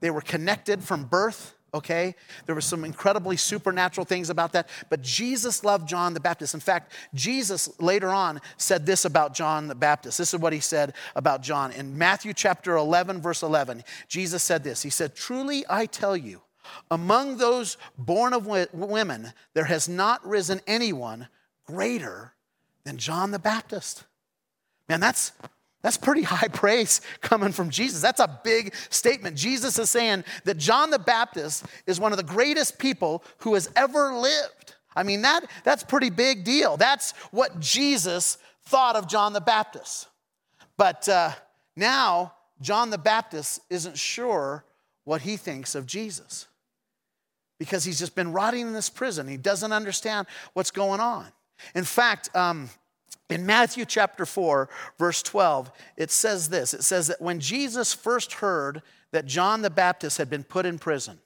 they 0.00 0.10
were 0.10 0.20
connected 0.20 0.84
from 0.84 1.04
birth 1.04 1.54
okay? 1.74 2.14
There 2.46 2.54
were 2.54 2.60
some 2.60 2.84
incredibly 2.84 3.36
supernatural 3.36 4.04
things 4.04 4.30
about 4.30 4.52
that, 4.52 4.68
but 4.88 5.02
Jesus 5.02 5.64
loved 5.64 5.88
John 5.88 6.14
the 6.14 6.20
Baptist. 6.20 6.54
In 6.54 6.60
fact, 6.60 6.92
Jesus 7.14 7.68
later 7.80 8.08
on 8.08 8.40
said 8.56 8.86
this 8.86 9.04
about 9.04 9.34
John 9.34 9.68
the 9.68 9.74
Baptist. 9.74 10.18
This 10.18 10.32
is 10.32 10.40
what 10.40 10.52
he 10.52 10.60
said 10.60 10.94
about 11.14 11.42
John. 11.42 11.72
In 11.72 11.96
Matthew 11.96 12.32
chapter 12.32 12.76
11, 12.76 13.20
verse 13.20 13.42
11, 13.42 13.84
Jesus 14.08 14.42
said 14.42 14.64
this 14.64 14.82
He 14.82 14.90
said, 14.90 15.14
Truly 15.14 15.64
I 15.68 15.86
tell 15.86 16.16
you, 16.16 16.42
among 16.90 17.38
those 17.38 17.76
born 17.96 18.32
of 18.32 18.46
women, 18.46 19.32
there 19.54 19.64
has 19.64 19.88
not 19.88 20.26
risen 20.26 20.60
anyone 20.66 21.28
greater 21.66 22.34
than 22.84 22.98
John 22.98 23.30
the 23.30 23.38
Baptist. 23.38 24.04
Man, 24.88 25.00
that's 25.00 25.32
that's 25.82 25.96
pretty 25.96 26.22
high 26.22 26.48
praise 26.48 27.00
coming 27.20 27.52
from 27.52 27.70
Jesus. 27.70 28.00
That's 28.00 28.20
a 28.20 28.40
big 28.42 28.74
statement. 28.90 29.36
Jesus 29.36 29.78
is 29.78 29.90
saying 29.90 30.24
that 30.44 30.58
John 30.58 30.90
the 30.90 30.98
Baptist 30.98 31.66
is 31.86 32.00
one 32.00 32.12
of 32.12 32.18
the 32.18 32.24
greatest 32.24 32.78
people 32.78 33.22
who 33.38 33.54
has 33.54 33.70
ever 33.76 34.12
lived. 34.14 34.74
I 34.96 35.04
mean, 35.04 35.22
that, 35.22 35.44
that's 35.62 35.84
pretty 35.84 36.10
big 36.10 36.44
deal. 36.44 36.76
That's 36.76 37.12
what 37.30 37.60
Jesus 37.60 38.38
thought 38.64 38.96
of 38.96 39.06
John 39.06 39.32
the 39.32 39.40
Baptist. 39.40 40.08
But 40.76 41.08
uh, 41.08 41.30
now, 41.76 42.34
John 42.60 42.90
the 42.90 42.98
Baptist 42.98 43.60
isn't 43.70 43.96
sure 43.96 44.64
what 45.04 45.22
he 45.22 45.36
thinks 45.36 45.74
of 45.74 45.86
Jesus 45.86 46.48
because 47.58 47.84
he's 47.84 47.98
just 47.98 48.14
been 48.14 48.32
rotting 48.32 48.66
in 48.66 48.72
this 48.72 48.90
prison. 48.90 49.28
He 49.28 49.36
doesn't 49.36 49.72
understand 49.72 50.26
what's 50.54 50.70
going 50.70 51.00
on. 51.00 51.26
In 51.74 51.84
fact, 51.84 52.34
um, 52.36 52.68
in 53.30 53.44
Matthew 53.44 53.84
chapter 53.84 54.24
4, 54.24 54.68
verse 54.98 55.22
12, 55.22 55.70
it 55.96 56.10
says 56.10 56.48
this 56.48 56.74
it 56.74 56.82
says 56.82 57.08
that 57.08 57.20
when 57.20 57.40
Jesus 57.40 57.92
first 57.92 58.34
heard 58.34 58.82
that 59.12 59.26
John 59.26 59.62
the 59.62 59.70
Baptist 59.70 60.18
had 60.18 60.30
been 60.30 60.44
put 60.44 60.66
in 60.66 60.78
prison, 60.78 61.18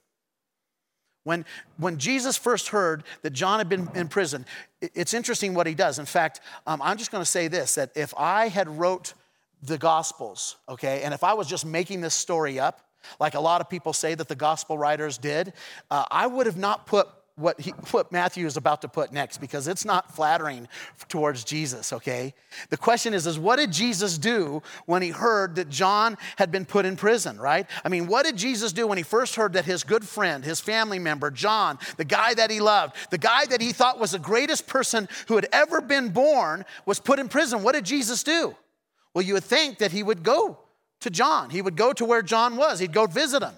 when, 1.24 1.44
when 1.76 1.98
Jesus 1.98 2.36
first 2.36 2.68
heard 2.68 3.04
that 3.22 3.32
John 3.32 3.58
had 3.58 3.68
been 3.68 3.88
in 3.94 4.08
prison, 4.08 4.44
it's 4.80 5.14
interesting 5.14 5.54
what 5.54 5.68
he 5.68 5.74
does. 5.74 5.98
In 6.00 6.06
fact, 6.06 6.40
um, 6.66 6.82
I'm 6.82 6.96
just 6.96 7.12
going 7.12 7.22
to 7.22 7.30
say 7.30 7.48
this 7.48 7.76
that 7.76 7.92
if 7.94 8.12
I 8.16 8.48
had 8.48 8.68
wrote 8.68 9.14
the 9.62 9.78
Gospels, 9.78 10.56
okay, 10.68 11.02
and 11.02 11.14
if 11.14 11.22
I 11.22 11.34
was 11.34 11.46
just 11.46 11.64
making 11.64 12.00
this 12.00 12.14
story 12.14 12.58
up, 12.58 12.80
like 13.20 13.34
a 13.34 13.40
lot 13.40 13.60
of 13.60 13.70
people 13.70 13.92
say 13.92 14.14
that 14.14 14.28
the 14.28 14.34
Gospel 14.34 14.76
writers 14.76 15.18
did, 15.18 15.52
uh, 15.90 16.04
I 16.10 16.26
would 16.26 16.46
have 16.46 16.56
not 16.56 16.86
put 16.86 17.08
what, 17.36 17.58
he, 17.60 17.70
what 17.90 18.12
Matthew 18.12 18.46
is 18.46 18.56
about 18.58 18.82
to 18.82 18.88
put 18.88 19.10
next 19.10 19.38
because 19.38 19.66
it's 19.66 19.84
not 19.84 20.14
flattering 20.14 20.68
towards 21.08 21.44
Jesus, 21.44 21.92
okay? 21.92 22.34
The 22.68 22.76
question 22.76 23.14
is, 23.14 23.26
is 23.26 23.38
what 23.38 23.56
did 23.56 23.72
Jesus 23.72 24.18
do 24.18 24.62
when 24.84 25.00
he 25.00 25.08
heard 25.08 25.54
that 25.54 25.70
John 25.70 26.18
had 26.36 26.52
been 26.52 26.66
put 26.66 26.84
in 26.84 26.94
prison, 26.94 27.40
right? 27.40 27.66
I 27.84 27.88
mean, 27.88 28.06
what 28.06 28.26
did 28.26 28.36
Jesus 28.36 28.72
do 28.72 28.86
when 28.86 28.98
he 28.98 29.04
first 29.04 29.34
heard 29.34 29.54
that 29.54 29.64
his 29.64 29.82
good 29.82 30.06
friend, 30.06 30.44
his 30.44 30.60
family 30.60 30.98
member, 30.98 31.30
John, 31.30 31.78
the 31.96 32.04
guy 32.04 32.34
that 32.34 32.50
he 32.50 32.60
loved, 32.60 32.96
the 33.10 33.18
guy 33.18 33.46
that 33.46 33.62
he 33.62 33.72
thought 33.72 33.98
was 33.98 34.12
the 34.12 34.18
greatest 34.18 34.66
person 34.66 35.08
who 35.28 35.36
had 35.36 35.48
ever 35.52 35.80
been 35.80 36.10
born, 36.10 36.66
was 36.84 37.00
put 37.00 37.18
in 37.18 37.28
prison? 37.28 37.62
What 37.62 37.74
did 37.74 37.84
Jesus 37.84 38.22
do? 38.22 38.54
Well, 39.14 39.24
you 39.24 39.34
would 39.34 39.44
think 39.44 39.78
that 39.78 39.92
he 39.92 40.02
would 40.02 40.22
go 40.22 40.58
to 41.00 41.10
John. 41.10 41.48
He 41.48 41.62
would 41.62 41.76
go 41.76 41.92
to 41.94 42.04
where 42.04 42.22
John 42.22 42.56
was, 42.56 42.78
he'd 42.78 42.92
go 42.92 43.06
visit 43.06 43.42
him. 43.42 43.54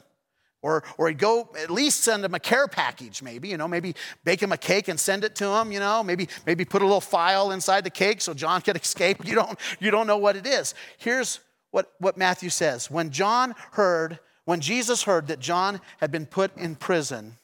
Or, 0.64 0.82
or 0.96 1.08
he'd 1.08 1.18
go 1.18 1.50
at 1.60 1.70
least 1.70 2.00
send 2.00 2.24
him 2.24 2.32
a 2.32 2.40
care 2.40 2.66
package, 2.66 3.22
maybe, 3.22 3.48
you 3.48 3.58
know, 3.58 3.68
maybe 3.68 3.94
bake 4.24 4.42
him 4.42 4.50
a 4.50 4.56
cake 4.56 4.88
and 4.88 4.98
send 4.98 5.22
it 5.22 5.34
to 5.34 5.46
him, 5.46 5.70
you 5.70 5.78
know, 5.78 6.02
maybe, 6.02 6.26
maybe 6.46 6.64
put 6.64 6.80
a 6.80 6.86
little 6.86 7.02
file 7.02 7.50
inside 7.50 7.84
the 7.84 7.90
cake 7.90 8.22
so 8.22 8.32
John 8.32 8.62
could 8.62 8.76
escape. 8.82 9.26
You 9.26 9.34
don't, 9.34 9.58
you 9.78 9.90
don't 9.90 10.06
know 10.06 10.16
what 10.16 10.36
it 10.36 10.46
is. 10.46 10.74
Here's 10.96 11.40
what, 11.70 11.92
what 11.98 12.16
Matthew 12.16 12.48
says. 12.48 12.90
When 12.90 13.10
John 13.10 13.54
heard, 13.72 14.18
when 14.46 14.60
Jesus 14.60 15.02
heard 15.02 15.26
that 15.26 15.38
John 15.38 15.82
had 15.98 16.10
been 16.10 16.24
put 16.24 16.56
in 16.56 16.76
prison, 16.76 17.36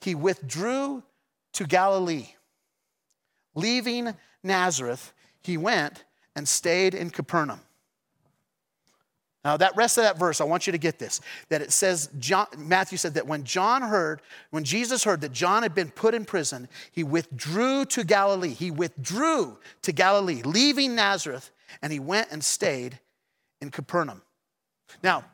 he 0.00 0.16
withdrew 0.16 1.04
to 1.52 1.64
Galilee. 1.64 2.30
Leaving 3.54 4.16
Nazareth, 4.42 5.12
he 5.40 5.56
went 5.56 6.02
and 6.34 6.48
stayed 6.48 6.92
in 6.92 7.10
Capernaum. 7.10 7.60
Now, 9.48 9.56
that 9.56 9.74
rest 9.76 9.96
of 9.96 10.04
that 10.04 10.18
verse, 10.18 10.42
I 10.42 10.44
want 10.44 10.66
you 10.66 10.72
to 10.72 10.78
get 10.78 10.98
this 10.98 11.22
that 11.48 11.62
it 11.62 11.72
says, 11.72 12.10
John, 12.18 12.48
Matthew 12.58 12.98
said 12.98 13.14
that 13.14 13.26
when 13.26 13.44
John 13.44 13.80
heard, 13.80 14.20
when 14.50 14.62
Jesus 14.62 15.04
heard 15.04 15.22
that 15.22 15.32
John 15.32 15.62
had 15.62 15.74
been 15.74 15.90
put 15.90 16.12
in 16.12 16.26
prison, 16.26 16.68
he 16.92 17.02
withdrew 17.02 17.86
to 17.86 18.04
Galilee. 18.04 18.52
He 18.52 18.70
withdrew 18.70 19.56
to 19.80 19.92
Galilee, 19.92 20.42
leaving 20.44 20.94
Nazareth, 20.94 21.50
and 21.80 21.90
he 21.90 21.98
went 21.98 22.30
and 22.30 22.44
stayed 22.44 22.98
in 23.62 23.70
Capernaum. 23.70 24.20
Now, 25.02 25.24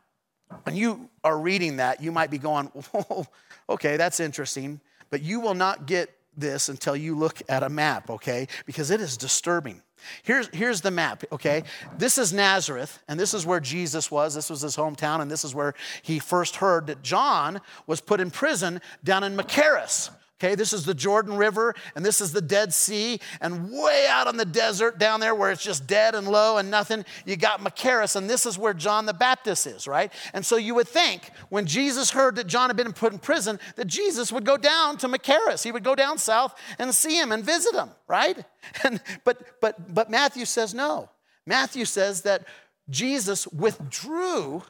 when 0.63 0.77
you 0.77 1.11
are 1.25 1.37
reading 1.37 1.79
that, 1.79 2.01
you 2.01 2.13
might 2.13 2.31
be 2.31 2.39
going, 2.39 2.71
oh, 2.95 3.27
okay, 3.69 3.97
that's 3.97 4.21
interesting, 4.21 4.81
but 5.11 5.23
you 5.23 5.41
will 5.41 5.55
not 5.55 5.87
get 5.87 6.09
this 6.37 6.69
until 6.69 6.95
you 6.95 7.19
look 7.19 7.43
at 7.49 7.65
a 7.65 7.69
map, 7.69 8.11
okay? 8.11 8.47
Because 8.65 8.93
it 8.93 9.01
is 9.01 9.17
disturbing. 9.17 9.83
Here's, 10.23 10.49
here's 10.49 10.81
the 10.81 10.91
map, 10.91 11.25
okay? 11.33 11.65
This 11.97 12.19
is 12.19 12.33
Nazareth, 12.33 13.03
and 13.09 13.19
this 13.19 13.35
is 13.35 13.47
where 13.47 13.61
Jesus 13.61 14.11
was. 14.11 14.35
This 14.35 14.51
was 14.51 14.61
his 14.61 14.77
hometown, 14.77 15.21
and 15.21 15.31
this 15.31 15.45
is 15.45 15.55
where 15.55 15.75
he 16.03 16.19
first 16.19 16.57
heard 16.57 16.87
that 16.89 17.03
John 17.03 17.61
was 17.87 18.01
put 18.01 18.21
in 18.21 18.31
prison 18.31 18.81
down 19.03 19.25
in 19.25 19.37
Machaerus. 19.37 20.11
Okay, 20.41 20.57
this 20.57 20.73
is 20.73 20.85
the 20.85 20.95
Jordan 20.95 21.37
River 21.37 21.75
and 21.95 22.05
this 22.05 22.21
is 22.21 22.33
the 22.33 22.41
Dead 22.41 22.75
Sea. 22.75 23.21
And 23.41 23.71
way 23.71 24.07
out 24.09 24.27
on 24.27 24.37
the 24.37 24.45
desert 24.45 24.99
down 24.99 25.21
there 25.21 25.35
where 25.35 25.53
it's 25.53 25.63
just 25.63 25.87
dead 25.87 26.17
and 26.17 26.27
low 26.27 26.57
and 26.59 26.71
nothing, 26.71 27.05
you 27.25 27.37
got 27.37 27.61
Machaerus, 27.61 28.17
and 28.17 28.29
this 28.29 28.45
is 28.45 28.59
where 28.59 28.75
John 28.75 29.07
the 29.07 29.15
Baptist 29.15 29.67
is, 29.67 29.87
right? 29.87 30.13
And 30.33 30.45
so 30.45 30.57
you 30.57 30.75
would 30.75 30.89
think 30.89 31.31
when 31.51 31.67
Jesus 31.67 32.11
heard 32.11 32.35
that 32.37 32.49
John 32.49 32.69
had 32.69 32.77
been 32.77 32.93
put 32.93 33.13
in 33.13 33.21
prison, 33.21 33.61
that 33.77 33.87
Jesus 33.87 34.33
would 34.33 34.45
go 34.45 34.57
down 34.57 34.97
to 34.99 35.09
Machaerus. 35.09 35.63
He 35.63 35.71
would 35.71 35.85
go 35.85 35.95
down 35.95 36.19
south 36.19 36.55
and 36.79 36.93
see 36.93 37.19
him 37.19 37.31
and 37.31 37.45
visit 37.45 37.75
him, 37.75 37.91
right? 38.09 38.45
And, 38.83 39.01
but, 39.25 39.61
but, 39.61 39.95
but 39.95 40.11
Matthew 40.11 40.47
says 40.47 40.73
no. 40.73 41.11
Matthew 41.47 41.85
says 41.85 42.23
that 42.23 42.47
Jesus 42.89 43.47
withdrew 43.49 44.63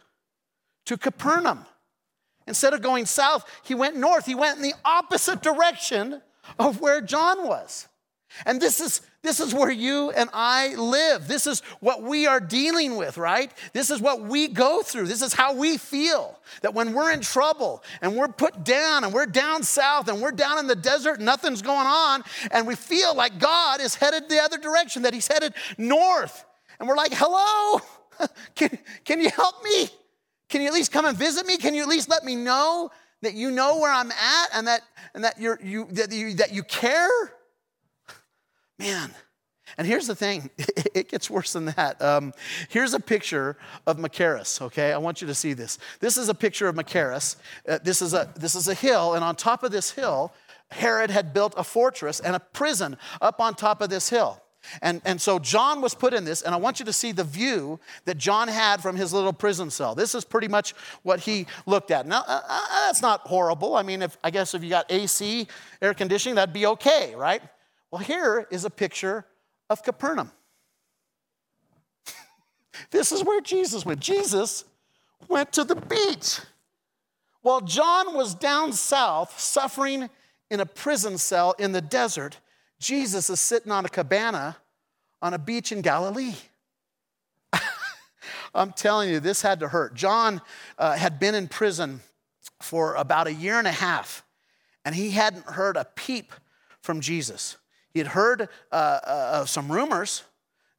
to 0.87 0.96
Capernaum. 0.96 1.64
Instead 2.46 2.74
of 2.74 2.83
going 2.83 3.07
south, 3.07 3.48
he 3.62 3.74
went 3.74 3.96
north. 3.96 4.26
He 4.26 4.35
went 4.35 4.57
in 4.57 4.62
the 4.62 4.74
opposite 4.85 5.42
direction 5.42 6.20
of 6.59 6.80
where 6.80 7.00
John 7.00 7.46
was. 7.46 7.88
And 8.44 8.61
this 8.61 8.80
is, 8.80 9.00
this 9.22 9.38
is 9.40 9.54
where 9.54 9.70
you 9.70 10.11
and 10.11 10.28
I 10.33 10.74
live. 10.74 11.28
This 11.28 11.46
is 11.46 11.61
what 11.80 12.02
we 12.02 12.26
are 12.26 12.40
dealing 12.40 12.96
with, 12.96 13.16
right? 13.16 13.50
This 13.72 13.90
is 13.90 14.00
what 14.00 14.22
we 14.22 14.48
go 14.48 14.83
through. 14.83 15.07
This 15.07 15.22
is 15.22 15.33
how 15.33 15.54
we 15.54 15.78
feel. 15.78 16.38
That 16.62 16.74
when 16.74 16.92
we're 16.92 17.12
in 17.12 17.20
trouble 17.20 17.83
and 18.02 18.16
we're 18.16 18.28
put 18.28 18.64
down 18.64 19.04
and 19.04 19.14
we're 19.14 19.26
down 19.26 19.62
south 19.62 20.09
and 20.09 20.20
we're 20.20 20.33
down 20.33 20.59
in 20.59 20.66
the 20.66 20.74
desert, 20.74 21.20
nothing's 21.20 21.62
going 21.62 21.87
on, 21.87 22.24
and 22.50 22.66
we 22.66 22.74
feel 22.74 23.14
like 23.14 23.38
God 23.38 23.80
is 23.80 23.94
headed 23.94 24.28
the 24.28 24.40
other 24.40 24.59
direction, 24.59 25.02
that 25.02 25.14
He's 25.14 25.28
headed 25.28 25.54
north. 25.78 26.44
And 26.80 26.88
we're 26.88 26.96
like, 26.96 27.12
hello, 27.14 27.80
can, 28.57 28.76
can 29.04 29.20
you 29.20 29.30
help 29.30 29.62
me? 29.62 29.88
Can 30.54 30.62
you 30.62 30.68
at 30.68 30.74
least 30.74 30.92
come 30.92 31.04
and 31.04 31.18
visit 31.18 31.46
me? 31.46 31.56
Can 31.56 31.74
you 31.74 31.82
at 31.82 31.88
least 31.88 32.08
let 32.08 32.22
me 32.22 32.36
know 32.36 32.92
that 33.22 33.34
you 33.34 33.50
know 33.50 33.80
where 33.80 33.90
I'm 33.90 34.12
at 34.12 34.48
and 34.52 34.68
that, 34.68 34.82
and 35.12 35.24
that, 35.24 35.40
you're, 35.40 35.58
you, 35.60 35.88
that, 35.90 36.12
you, 36.12 36.34
that 36.34 36.52
you 36.52 36.62
care? 36.62 37.08
Man. 38.78 39.12
And 39.76 39.84
here's 39.84 40.06
the 40.06 40.14
thing, 40.14 40.50
it 40.94 41.08
gets 41.08 41.28
worse 41.28 41.54
than 41.54 41.64
that. 41.64 42.00
Um, 42.00 42.32
here's 42.68 42.94
a 42.94 43.00
picture 43.00 43.56
of 43.84 43.96
Machaerus, 43.96 44.62
okay? 44.62 44.92
I 44.92 44.98
want 44.98 45.20
you 45.20 45.26
to 45.26 45.34
see 45.34 45.54
this. 45.54 45.76
This 45.98 46.16
is 46.16 46.28
a 46.28 46.34
picture 46.34 46.68
of 46.68 46.76
Machaerus. 46.76 47.34
Uh, 47.68 47.80
this, 47.82 48.00
is 48.00 48.14
a, 48.14 48.32
this 48.36 48.54
is 48.54 48.68
a 48.68 48.74
hill, 48.74 49.14
and 49.14 49.24
on 49.24 49.34
top 49.34 49.64
of 49.64 49.72
this 49.72 49.90
hill, 49.90 50.32
Herod 50.70 51.10
had 51.10 51.34
built 51.34 51.54
a 51.56 51.64
fortress 51.64 52.20
and 52.20 52.36
a 52.36 52.38
prison 52.38 52.96
up 53.20 53.40
on 53.40 53.56
top 53.56 53.80
of 53.80 53.90
this 53.90 54.08
hill. 54.08 54.40
And, 54.83 55.00
and 55.05 55.20
so 55.20 55.38
John 55.38 55.81
was 55.81 55.94
put 55.94 56.14
in 56.14 56.24
this, 56.24 56.42
and 56.42 56.55
I 56.55 56.59
want 56.59 56.79
you 56.79 56.87
to 56.87 56.92
see 56.92 57.12
the 57.12 57.24
view 57.24 57.79
that 58.05 58.18
John 58.18 58.48
had 58.48 58.81
from 58.81 58.96
his 58.96 59.12
little 59.12 59.33
prison 59.33 59.70
cell. 59.70 59.94
This 59.94 60.14
is 60.14 60.24
pretty 60.24 60.48
much 60.48 60.72
what 61.03 61.20
he 61.20 61.46
looked 61.66 61.90
at. 61.90 62.07
Now, 62.07 62.24
uh, 62.27 62.40
uh, 62.48 62.87
that's 62.87 63.03
not 63.03 63.20
horrible. 63.20 63.77
I 63.77 63.83
mean, 63.83 64.03
if, 64.03 64.16
I 64.24 64.31
guess 64.31 64.55
if 64.55 64.62
you 64.62 64.70
got 64.70 64.90
AC, 64.90 65.46
air 65.81 65.94
conditioning, 65.94 66.37
that'd 66.37 66.53
be 66.53 66.66
okay, 66.66 67.14
right? 67.14 67.42
Well, 67.90 68.03
here 68.03 68.46
is 68.50 68.64
a 68.64 68.70
picture 68.70 69.24
of 69.70 69.83
Capernaum. 69.83 70.31
this 72.90 73.12
is 73.12 73.24
where 73.24 73.40
Jesus 73.40 73.85
went. 73.85 74.00
Jesus 74.00 74.64
went 75.29 75.53
to 75.53 75.64
the 75.64 75.77
beach. 75.77 76.40
While 77.42 77.61
John 77.61 78.14
was 78.14 78.35
down 78.35 78.72
south 78.72 79.38
suffering 79.38 80.09
in 80.50 80.61
a 80.61 80.66
prison 80.66 81.18
cell 81.18 81.55
in 81.59 81.72
the 81.72 81.81
desert, 81.81 82.38
Jesus 82.78 83.30
is 83.30 83.40
sitting 83.40 83.72
on 83.72 83.84
a 83.84 83.88
cabana 83.88 84.56
on 85.22 85.34
a 85.34 85.38
beach 85.38 85.72
in 85.72 85.80
Galilee. 85.80 86.34
I'm 88.54 88.72
telling 88.72 89.08
you, 89.08 89.20
this 89.20 89.42
had 89.42 89.60
to 89.60 89.68
hurt. 89.68 89.94
John 89.94 90.42
uh, 90.78 90.96
had 90.96 91.18
been 91.18 91.34
in 91.34 91.48
prison 91.48 92.00
for 92.60 92.94
about 92.94 93.26
a 93.26 93.32
year 93.32 93.58
and 93.58 93.66
a 93.66 93.72
half, 93.72 94.24
and 94.84 94.94
he 94.94 95.10
hadn't 95.10 95.46
heard 95.46 95.76
a 95.76 95.84
peep 95.84 96.32
from 96.80 97.00
Jesus. 97.00 97.56
He 97.92 98.00
had 98.00 98.08
heard 98.08 98.48
uh, 98.70 98.74
uh, 98.74 99.44
some 99.46 99.70
rumors 99.70 100.24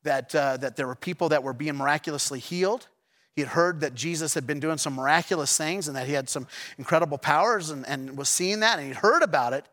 that, 0.03 0.35
uh, 0.35 0.57
that 0.57 0.75
there 0.75 0.85
were 0.85 0.95
people 0.95 1.29
that 1.29 1.43
were 1.43 1.53
being 1.53 1.75
miraculously 1.75 2.39
healed. 2.39 2.87
He 3.35 3.41
had 3.41 3.49
heard 3.49 3.81
that 3.81 3.95
Jesus 3.95 4.33
had 4.33 4.45
been 4.45 4.59
doing 4.59 4.77
some 4.77 4.93
miraculous 4.95 5.57
things 5.57 5.87
and 5.87 5.97
that 5.97 6.07
he 6.07 6.13
had 6.13 6.29
some 6.29 6.47
incredible 6.77 7.17
powers 7.17 7.69
and, 7.69 7.85
and 7.87 8.17
was 8.17 8.29
seeing 8.29 8.59
that, 8.59 8.77
and 8.77 8.87
he'd 8.87 8.97
heard 8.97 9.23
about 9.23 9.53
it. 9.53 9.65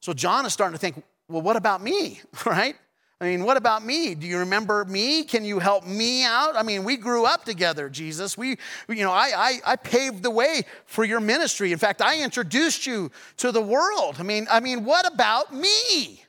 So 0.00 0.12
John 0.12 0.46
is 0.46 0.52
starting 0.52 0.74
to 0.74 0.78
think, 0.78 1.02
well, 1.28 1.42
what 1.42 1.56
about 1.56 1.82
me, 1.82 2.20
right? 2.46 2.76
I 3.20 3.26
mean, 3.26 3.44
what 3.44 3.56
about 3.56 3.84
me? 3.84 4.14
Do 4.14 4.26
you 4.26 4.38
remember 4.38 4.84
me? 4.84 5.22
Can 5.22 5.44
you 5.44 5.58
help 5.58 5.86
me 5.86 6.24
out? 6.24 6.56
I 6.56 6.62
mean, 6.62 6.84
we 6.84 6.96
grew 6.96 7.24
up 7.24 7.44
together, 7.44 7.88
Jesus. 7.88 8.36
We, 8.36 8.58
you 8.88 9.02
know, 9.02 9.12
I, 9.12 9.30
I, 9.34 9.60
I 9.72 9.76
paved 9.76 10.22
the 10.22 10.30
way 10.30 10.64
for 10.84 11.04
your 11.04 11.20
ministry. 11.20 11.72
In 11.72 11.78
fact, 11.78 12.02
I 12.02 12.22
introduced 12.22 12.86
you 12.86 13.10
to 13.38 13.52
the 13.52 13.62
world. 13.62 14.16
I 14.18 14.24
mean, 14.24 14.46
I 14.50 14.60
mean, 14.60 14.84
what 14.84 15.10
about 15.10 15.54
me? 15.54 16.22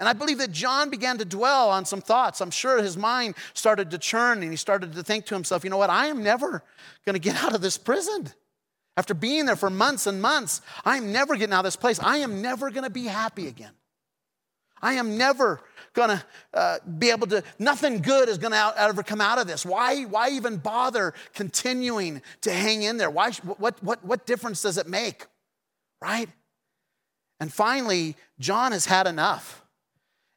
And 0.00 0.08
I 0.08 0.12
believe 0.12 0.38
that 0.38 0.50
John 0.50 0.90
began 0.90 1.16
to 1.18 1.24
dwell 1.24 1.70
on 1.70 1.84
some 1.84 2.00
thoughts. 2.00 2.40
I'm 2.40 2.50
sure 2.50 2.82
his 2.82 2.96
mind 2.96 3.36
started 3.54 3.92
to 3.92 3.98
churn 3.98 4.42
and 4.42 4.50
he 4.50 4.56
started 4.56 4.92
to 4.94 5.02
think 5.04 5.26
to 5.26 5.34
himself, 5.34 5.62
you 5.62 5.70
know 5.70 5.78
what? 5.78 5.90
I 5.90 6.06
am 6.08 6.22
never 6.22 6.64
going 7.06 7.14
to 7.14 7.20
get 7.20 7.42
out 7.42 7.54
of 7.54 7.60
this 7.62 7.78
prison. 7.78 8.26
After 8.96 9.14
being 9.14 9.46
there 9.46 9.56
for 9.56 9.70
months 9.70 10.06
and 10.06 10.20
months, 10.20 10.60
I'm 10.84 11.12
never 11.12 11.36
getting 11.36 11.54
out 11.54 11.60
of 11.60 11.64
this 11.64 11.76
place. 11.76 12.00
I 12.00 12.18
am 12.18 12.42
never 12.42 12.70
going 12.70 12.84
to 12.84 12.90
be 12.90 13.04
happy 13.04 13.46
again. 13.46 13.72
I 14.84 14.94
am 14.94 15.16
never 15.16 15.62
going 15.94 16.10
to 16.10 16.24
uh, 16.52 16.78
be 16.98 17.10
able 17.10 17.26
to, 17.28 17.42
nothing 17.58 18.02
good 18.02 18.28
is 18.28 18.36
going 18.36 18.52
to 18.52 18.74
ever 18.76 19.02
come 19.02 19.20
out 19.20 19.38
of 19.38 19.46
this. 19.46 19.64
Why, 19.64 20.02
why 20.02 20.28
even 20.28 20.58
bother 20.58 21.14
continuing 21.32 22.20
to 22.42 22.52
hang 22.52 22.82
in 22.82 22.98
there? 22.98 23.08
Why, 23.08 23.32
what, 23.32 23.82
what, 23.82 24.04
what 24.04 24.26
difference 24.26 24.60
does 24.60 24.76
it 24.76 24.86
make? 24.86 25.26
Right? 26.02 26.28
And 27.40 27.50
finally, 27.50 28.14
John 28.38 28.72
has 28.72 28.84
had 28.84 29.06
enough. 29.06 29.64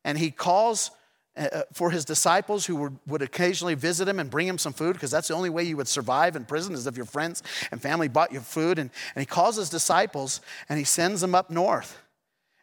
And 0.06 0.18
he 0.18 0.32
calls 0.32 0.92
uh, 1.36 1.50
uh, 1.52 1.62
for 1.74 1.92
his 1.92 2.06
disciples 2.06 2.66
who 2.66 2.78
would, 2.78 2.98
would 3.06 3.22
occasionally 3.22 3.76
visit 3.76 4.08
him 4.08 4.18
and 4.18 4.30
bring 4.30 4.48
him 4.48 4.58
some 4.58 4.72
food 4.72 4.94
because 4.94 5.12
that's 5.12 5.28
the 5.28 5.34
only 5.34 5.50
way 5.50 5.64
you 5.64 5.76
would 5.76 5.90
survive 5.90 6.38
in 6.38 6.46
prison 6.46 6.74
is 6.74 6.88
if 6.88 6.96
your 6.96 7.06
friends 7.06 7.44
and 7.70 7.82
family 7.82 8.08
bought 8.08 8.32
you 8.32 8.40
food. 8.40 8.80
And, 8.80 8.90
and 9.14 9.22
he 9.22 9.26
calls 9.26 9.58
his 9.58 9.70
disciples 9.70 10.40
and 10.70 10.80
he 10.80 10.86
sends 10.86 11.20
them 11.20 11.36
up 11.36 11.50
north. 11.50 12.02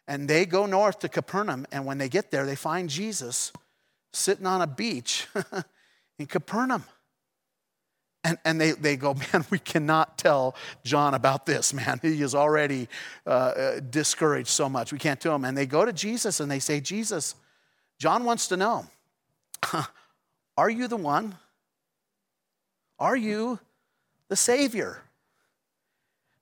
And 0.07 0.27
they 0.27 0.45
go 0.45 0.65
north 0.65 0.99
to 0.99 1.09
Capernaum, 1.09 1.65
and 1.71 1.85
when 1.85 1.97
they 1.97 2.09
get 2.09 2.29
there, 2.31 2.45
they 2.45 2.55
find 2.55 2.89
Jesus 2.89 3.51
sitting 4.13 4.45
on 4.45 4.61
a 4.61 4.67
beach 4.67 5.27
in 6.19 6.27
Capernaum. 6.27 6.83
And, 8.23 8.39
and 8.43 8.59
they, 8.59 8.71
they 8.71 8.97
go, 8.97 9.13
man, 9.13 9.45
we 9.51 9.59
cannot 9.59 10.17
tell 10.17 10.55
John 10.83 11.13
about 11.13 11.45
this, 11.45 11.73
man. 11.73 11.99
He 12.01 12.21
is 12.21 12.33
already 12.33 12.87
uh, 13.27 13.29
uh, 13.29 13.79
discouraged 13.81 14.47
so 14.47 14.67
much. 14.67 14.91
We 14.91 14.97
can't 14.97 15.21
tell 15.21 15.35
him. 15.35 15.45
And 15.45 15.55
they 15.55 15.67
go 15.67 15.85
to 15.85 15.93
Jesus 15.93 16.39
and 16.39 16.49
they 16.49 16.59
say, 16.59 16.79
Jesus, 16.79 17.35
John 17.99 18.25
wants 18.25 18.47
to 18.47 18.57
know, 18.57 18.87
are 20.57 20.69
you 20.69 20.87
the 20.87 20.97
one? 20.97 21.35
Are 22.97 23.15
you 23.15 23.59
the 24.27 24.35
Savior? 24.35 25.04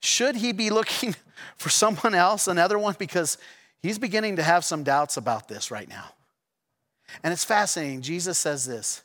Should 0.03 0.35
he 0.35 0.51
be 0.51 0.69
looking 0.69 1.15
for 1.55 1.69
someone 1.69 2.13
else, 2.13 2.49
another 2.49 2.77
one? 2.77 2.93
Because 2.99 3.37
he's 3.81 3.97
beginning 3.97 4.35
to 4.35 4.43
have 4.43 4.65
some 4.65 4.83
doubts 4.83 5.15
about 5.15 5.47
this 5.47 5.71
right 5.71 5.87
now. 5.87 6.09
And 7.23 7.31
it's 7.31 7.45
fascinating. 7.45 8.01
Jesus 8.01 8.37
says 8.37 8.65
this 8.65 9.01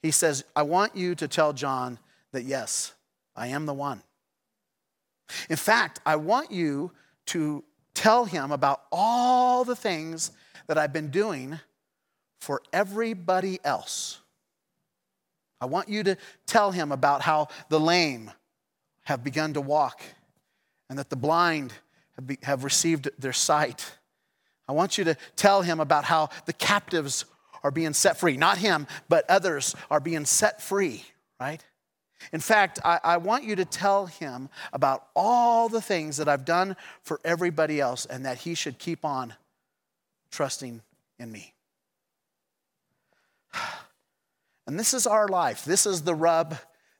He 0.00 0.10
says, 0.10 0.44
I 0.56 0.62
want 0.62 0.96
you 0.96 1.14
to 1.16 1.28
tell 1.28 1.52
John 1.52 1.98
that 2.32 2.44
yes, 2.44 2.94
I 3.36 3.48
am 3.48 3.66
the 3.66 3.74
one. 3.74 4.02
In 5.50 5.56
fact, 5.56 6.00
I 6.06 6.16
want 6.16 6.50
you 6.50 6.92
to 7.26 7.62
tell 7.92 8.24
him 8.24 8.50
about 8.50 8.84
all 8.90 9.64
the 9.64 9.76
things 9.76 10.30
that 10.66 10.78
I've 10.78 10.94
been 10.94 11.10
doing 11.10 11.60
for 12.40 12.62
everybody 12.72 13.58
else. 13.64 14.18
I 15.60 15.66
want 15.66 15.90
you 15.90 16.02
to 16.04 16.16
tell 16.46 16.70
him 16.70 16.90
about 16.90 17.20
how 17.20 17.48
the 17.68 17.78
lame 17.78 18.30
have 19.02 19.22
begun 19.22 19.52
to 19.52 19.60
walk 19.60 20.00
and 20.88 20.98
that 20.98 21.10
the 21.10 21.16
blind 21.16 21.72
have, 22.16 22.26
be, 22.26 22.38
have 22.42 22.64
received 22.64 23.10
their 23.18 23.32
sight. 23.32 23.92
I 24.68 24.72
want 24.72 24.98
you 24.98 25.04
to 25.04 25.16
tell 25.36 25.62
him 25.62 25.80
about 25.80 26.04
how 26.04 26.30
the 26.46 26.52
captives 26.52 27.24
are 27.62 27.70
being 27.70 27.94
set 27.94 28.18
free. 28.18 28.36
Not 28.36 28.58
him, 28.58 28.86
but 29.08 29.28
others 29.28 29.74
are 29.90 30.00
being 30.00 30.24
set 30.24 30.62
free, 30.62 31.04
right? 31.40 31.62
In 32.32 32.40
fact, 32.40 32.78
I, 32.84 33.00
I, 33.02 33.16
want 33.18 33.44
you 33.44 33.56
to 33.56 33.64
tell 33.64 34.06
him 34.06 34.48
about 34.72 35.06
all 35.14 35.68
the 35.68 35.80
things 35.80 36.16
that 36.16 36.28
I've 36.28 36.44
done 36.44 36.76
for 37.02 37.20
everybody 37.24 37.80
else 37.80 38.06
and 38.06 38.26
that 38.26 38.38
he 38.38 38.54
should 38.54 38.78
keep 38.78 39.04
on 39.04 39.34
trusting 40.30 40.82
in 41.18 41.32
me. 41.32 41.54
And 44.66 44.78
this 44.78 44.92
is 44.92 45.06
our 45.06 45.26
life. 45.28 45.64
This 45.64 45.86
is 45.86 46.02
the 46.02 46.14
rub 46.14 46.58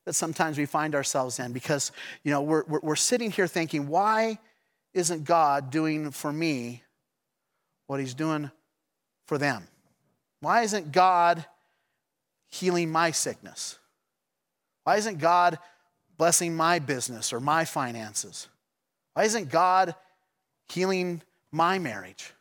that 0.09 0.15
sometimes 0.15 0.57
we 0.57 0.65
find 0.65 0.95
ourselves 0.95 1.39
in 1.39 1.53
because, 1.53 1.93
you 2.25 2.31
know, 2.31 2.41
we're, 2.41 2.65
we're, 2.67 2.81
we're 2.81 2.97
sitting 2.97 3.31
here 3.31 3.47
thinking, 3.47 3.89
why 3.89 4.39
isn't 4.95 5.25
God 5.25 5.71
doing 5.71 6.13
for 6.13 6.33
me 6.33 6.83
what 7.89 8.01
he's 8.01 8.15
doing 8.15 8.51
for 9.27 9.37
them? 9.37 9.69
Why 10.41 10.63
isn't 10.63 10.93
God 10.93 11.45
healing 12.47 12.91
my 12.91 13.11
sickness? 13.11 13.79
Why 14.85 14.97
isn't 14.97 15.19
God 15.19 15.59
blessing 16.17 16.57
my 16.57 16.79
business 16.79 17.31
or 17.31 17.39
my 17.39 17.67
finances? 17.67 18.49
Why 19.13 19.25
isn't 19.25 19.51
God 19.51 19.95
healing 20.71 21.21
my 21.53 21.79
marriage? 21.79 22.33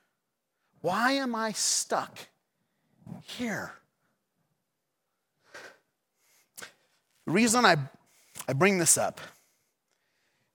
Why 0.79 1.11
am 1.15 1.35
I 1.35 1.51
stuck 1.51 2.17
here? 3.23 3.73
The 7.27 7.33
reason 7.33 7.65
I, 7.65 7.75
I 8.47 8.53
bring 8.53 8.77
this 8.77 8.97
up 8.97 9.19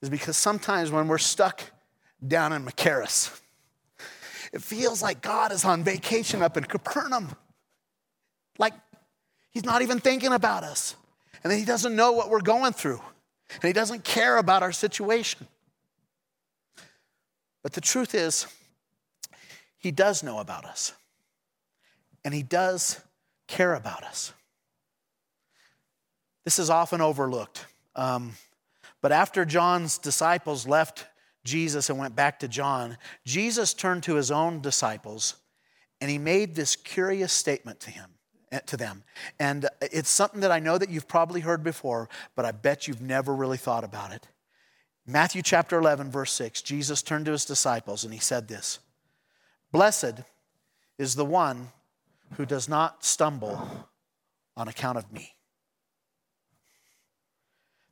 is 0.01 0.09
because 0.09 0.39
sometimes 0.39 0.91
when 0.91 1.07
we're 1.07 1.19
stuck 1.19 1.63
down 2.27 2.55
in 2.55 2.65
Machaerus, 2.65 3.39
it 4.55 4.63
feels 4.63 5.03
like 5.03 5.21
God 5.21 5.53
is 5.53 5.67
on 5.67 5.85
vacation 5.85 6.41
up 6.41 6.57
in 6.57 6.65
Capernaum. 6.65 7.37
Like 8.59 8.73
he's 9.51 9.67
not 9.67 9.83
even 9.83 10.01
thinking 10.01 10.33
about 10.33 10.65
us. 10.65 10.97
And 11.45 11.53
he 11.53 11.67
doesn't 11.67 11.95
know 11.95 12.13
what 12.13 12.31
we're 12.31 12.41
going 12.41 12.73
through. 12.73 13.03
And 13.55 13.65
he 13.65 13.75
doesn't 13.75 14.03
care 14.03 14.39
about 14.39 14.63
our 14.63 14.73
situation. 14.73 15.47
But 17.63 17.75
the 17.75 17.83
truth 17.83 18.15
is, 18.15 18.47
he 19.77 19.91
does 19.91 20.23
know 20.23 20.39
about 20.39 20.65
us. 20.65 20.95
And 22.25 22.33
he 22.33 22.43
does 22.43 22.99
care 23.47 23.75
about 23.75 24.05
us. 24.05 24.33
This 26.45 26.59
is 26.59 26.71
often 26.71 27.01
overlooked. 27.01 27.67
Um, 27.95 28.33
but 29.01 29.13
after 29.13 29.45
John's 29.45 29.99
disciples 29.99 30.67
left 30.67 31.07
Jesus 31.45 31.91
and 31.91 31.99
went 31.99 32.15
back 32.15 32.41
to 32.41 32.49
John, 32.49 32.97
Jesus 33.25 33.75
turned 33.75 34.05
to 34.05 34.15
his 34.15 34.31
own 34.31 34.61
disciples 34.61 35.37
and 36.01 36.11
he 36.11 36.19
made 36.19 36.55
this 36.55 36.75
curious 36.75 37.33
statement 37.33 37.81
to 37.81 37.91
him. 37.91 38.11
eh, 38.51 38.61
to 38.67 38.77
them. 38.77 39.05
And 39.39 39.69
it's 39.81 40.11
something 40.11 40.41
that 40.41 40.53
I 40.53 40.59
know 40.59 40.79
that 40.79 40.91
you've 40.91 41.09
probably 41.09 41.41
heard 41.41 41.63
before, 41.63 42.09
but 42.37 42.45
I 42.45 42.53
bet 42.53 42.87
you've 42.87 43.01
never 43.01 43.35
really 43.35 43.57
thought 43.57 43.85
about 43.85 44.13
it. 44.13 44.29
Matthew 45.07 45.43
chapter 45.43 45.79
11, 45.79 46.11
verse 46.11 46.33
6, 46.33 46.63
Jesus 46.63 47.03
turned 47.03 47.27
to 47.27 47.33
his 47.33 47.45
disciples 47.45 48.05
and 48.05 48.13
he 48.13 48.21
said 48.21 48.49
this 48.49 48.79
Blessed 49.73 50.23
is 50.99 51.15
the 51.15 51.25
one 51.25 51.69
who 52.37 52.47
does 52.47 52.69
not 52.69 53.05
stumble 53.05 53.89
on 54.57 54.69
account 54.69 54.99
of 54.99 55.13
me. 55.13 55.35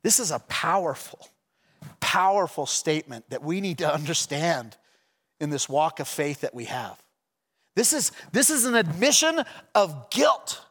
This 0.03 0.19
is 0.19 0.31
a 0.31 0.39
powerful, 0.39 1.27
powerful 1.99 2.65
statement 2.65 3.29
that 3.29 3.43
we 3.43 3.61
need 3.61 3.79
to 3.79 3.93
understand 3.93 4.77
in 5.39 5.49
this 5.49 5.67
walk 5.67 5.99
of 5.99 6.07
faith 6.07 6.41
that 6.41 6.53
we 6.53 6.65
have. 6.65 7.01
This 7.75 7.93
is, 7.93 8.11
this 8.31 8.49
is 8.49 8.65
an 8.65 8.75
admission 8.75 9.43
of 9.73 10.09
guilt 10.09 10.63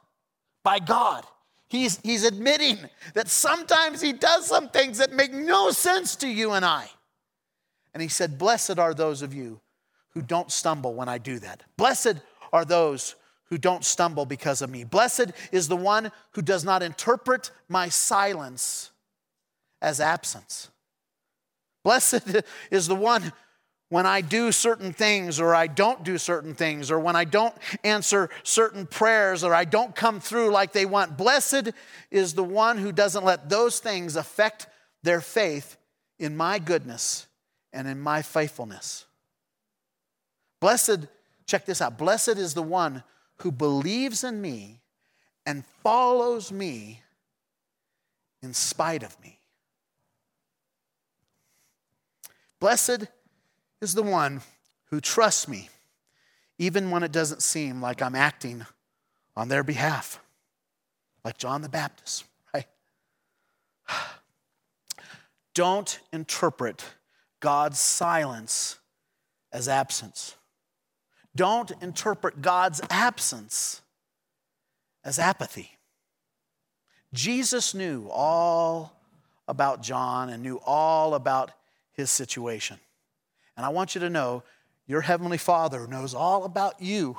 by 0.63 0.79
God. 0.79 1.25
He's, 1.69 1.99
he's 2.03 2.25
admitting 2.25 2.79
that 3.15 3.29
sometimes 3.29 4.01
He 4.01 4.13
does 4.13 4.47
some 4.47 4.69
things 4.69 4.99
that 4.99 5.13
make 5.13 5.33
no 5.33 5.71
sense 5.71 6.17
to 6.17 6.29
you 6.29 6.53
and 6.53 6.65
I. 6.65 6.89
And 7.95 8.03
He 8.03 8.09
said, 8.09 8.39
Blessed 8.39 8.79
are 8.79 8.93
those 8.93 9.23
of 9.23 9.33
you 9.33 9.61
who 10.11 10.23
don't 10.23 10.51
stumble 10.51 10.95
when 10.95 11.09
I 11.09 11.19
do 11.19 11.39
that. 11.39 11.63
Blessed 11.77 12.17
are 12.53 12.65
those 12.65 13.15
who 13.45 13.59
don't 13.59 13.85
stumble 13.85 14.27
because 14.27 14.63
of 14.63 14.71
me. 14.71 14.85
Blessed 14.85 15.33
is 15.53 15.69
the 15.69 15.77
one 15.77 16.13
who 16.33 16.43
does 16.43 16.65
not 16.65 16.83
interpret 16.83 17.51
my 17.69 17.89
silence 17.89 18.91
as 19.81 20.01
absence. 20.01 20.69
Blessed 21.85 22.43
is 22.71 22.89
the 22.89 22.95
one 22.95 23.33
when 23.91 24.07
I 24.07 24.21
do 24.21 24.53
certain 24.53 24.93
things 24.93 25.41
or 25.41 25.55
I 25.55 25.67
don't 25.67 26.05
do 26.05 26.17
certain 26.17 26.55
things 26.55 26.91
or 26.91 27.01
when 27.01 27.17
I 27.17 27.25
don't 27.25 27.55
answer 27.83 28.31
certain 28.45 28.87
prayers 28.87 29.43
or 29.43 29.53
I 29.53 29.65
don't 29.65 29.95
come 29.95 30.21
through 30.21 30.51
like 30.51 30.73
they 30.73 30.87
want. 30.87 31.17
Blessed 31.17 31.71
is 32.11 32.35
the 32.35 32.45
one 32.45 32.79
who 32.79 32.93
doesn't 32.93 33.25
let 33.25 33.49
those 33.49 33.81
things 33.81 34.17
affect 34.17 34.69
their 35.03 35.21
faith 35.21 35.77
in 36.19 36.37
my 36.37 36.59
goodness 36.59 37.27
and 37.73 37.89
in 37.89 38.01
my 38.01 38.23
faithfulness. 38.23 39.07
Blessed, 40.61 41.07
check 41.47 41.67
this 41.67 41.83
out. 41.83 41.99
Blessed 41.99 42.29
is 42.37 42.55
the 42.55 42.63
one 42.63 43.03
who 43.39 43.51
believes 43.51 44.23
in 44.23 44.41
me 44.41 44.83
and 45.45 45.65
follows 45.83 46.53
me 46.53 47.03
in 48.43 48.55
spite 48.55 49.03
of 49.03 49.21
me. 49.21 49.40
Blessed 52.61 53.07
is 53.81 53.95
the 53.95 54.03
one 54.03 54.43
who 54.91 55.01
trusts 55.01 55.49
me, 55.49 55.71
even 56.59 56.91
when 56.91 57.03
it 57.03 57.11
doesn't 57.11 57.43
seem 57.43 57.81
like 57.81 58.03
I'm 58.03 58.15
acting 58.15 58.67
on 59.35 59.49
their 59.49 59.65
behalf, 59.65 60.21
like 61.25 61.39
John 61.39 61.63
the 61.63 61.71
Baptist, 61.71 62.25
right? 62.55 62.67
Don't 65.55 65.99
interpret 66.13 66.85
God's 67.41 67.81
silence 67.81 68.79
as 69.53 69.67
absence. 69.67 70.37
Don't 71.35 71.73
interpret 71.81 72.43
God's 72.43 72.83
absence 72.91 73.81
as 75.03 75.19
apathy. 75.19 75.79
Jesus 77.15 77.75
knew 77.75 78.09
all 78.11 79.01
about 79.49 79.83
John 79.83 80.29
and 80.29 80.43
knew 80.43 80.61
all 80.65 81.15
about 81.15 81.53
his 81.93 82.11
situation. 82.11 82.79
And 83.57 83.67
I 83.67 83.69
want 83.69 83.95
you 83.95 84.01
to 84.03 84.11
know 84.11 84.43
your 84.87 85.03
Heavenly 85.03 85.39
Father 85.39 85.87
knows 85.87 86.15
all 86.15 86.45
about 86.45 86.81
you 86.81 87.17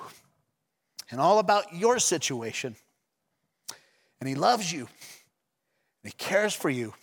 and 1.09 1.21
all 1.21 1.39
about 1.39 1.73
your 1.73 1.99
situation. 1.99 2.75
And 4.19 4.27
He 4.27 4.35
loves 4.35 4.71
you, 4.71 4.81
and 6.03 6.11
He 6.11 6.11
cares 6.11 6.53
for 6.53 6.69
you. 6.69 6.93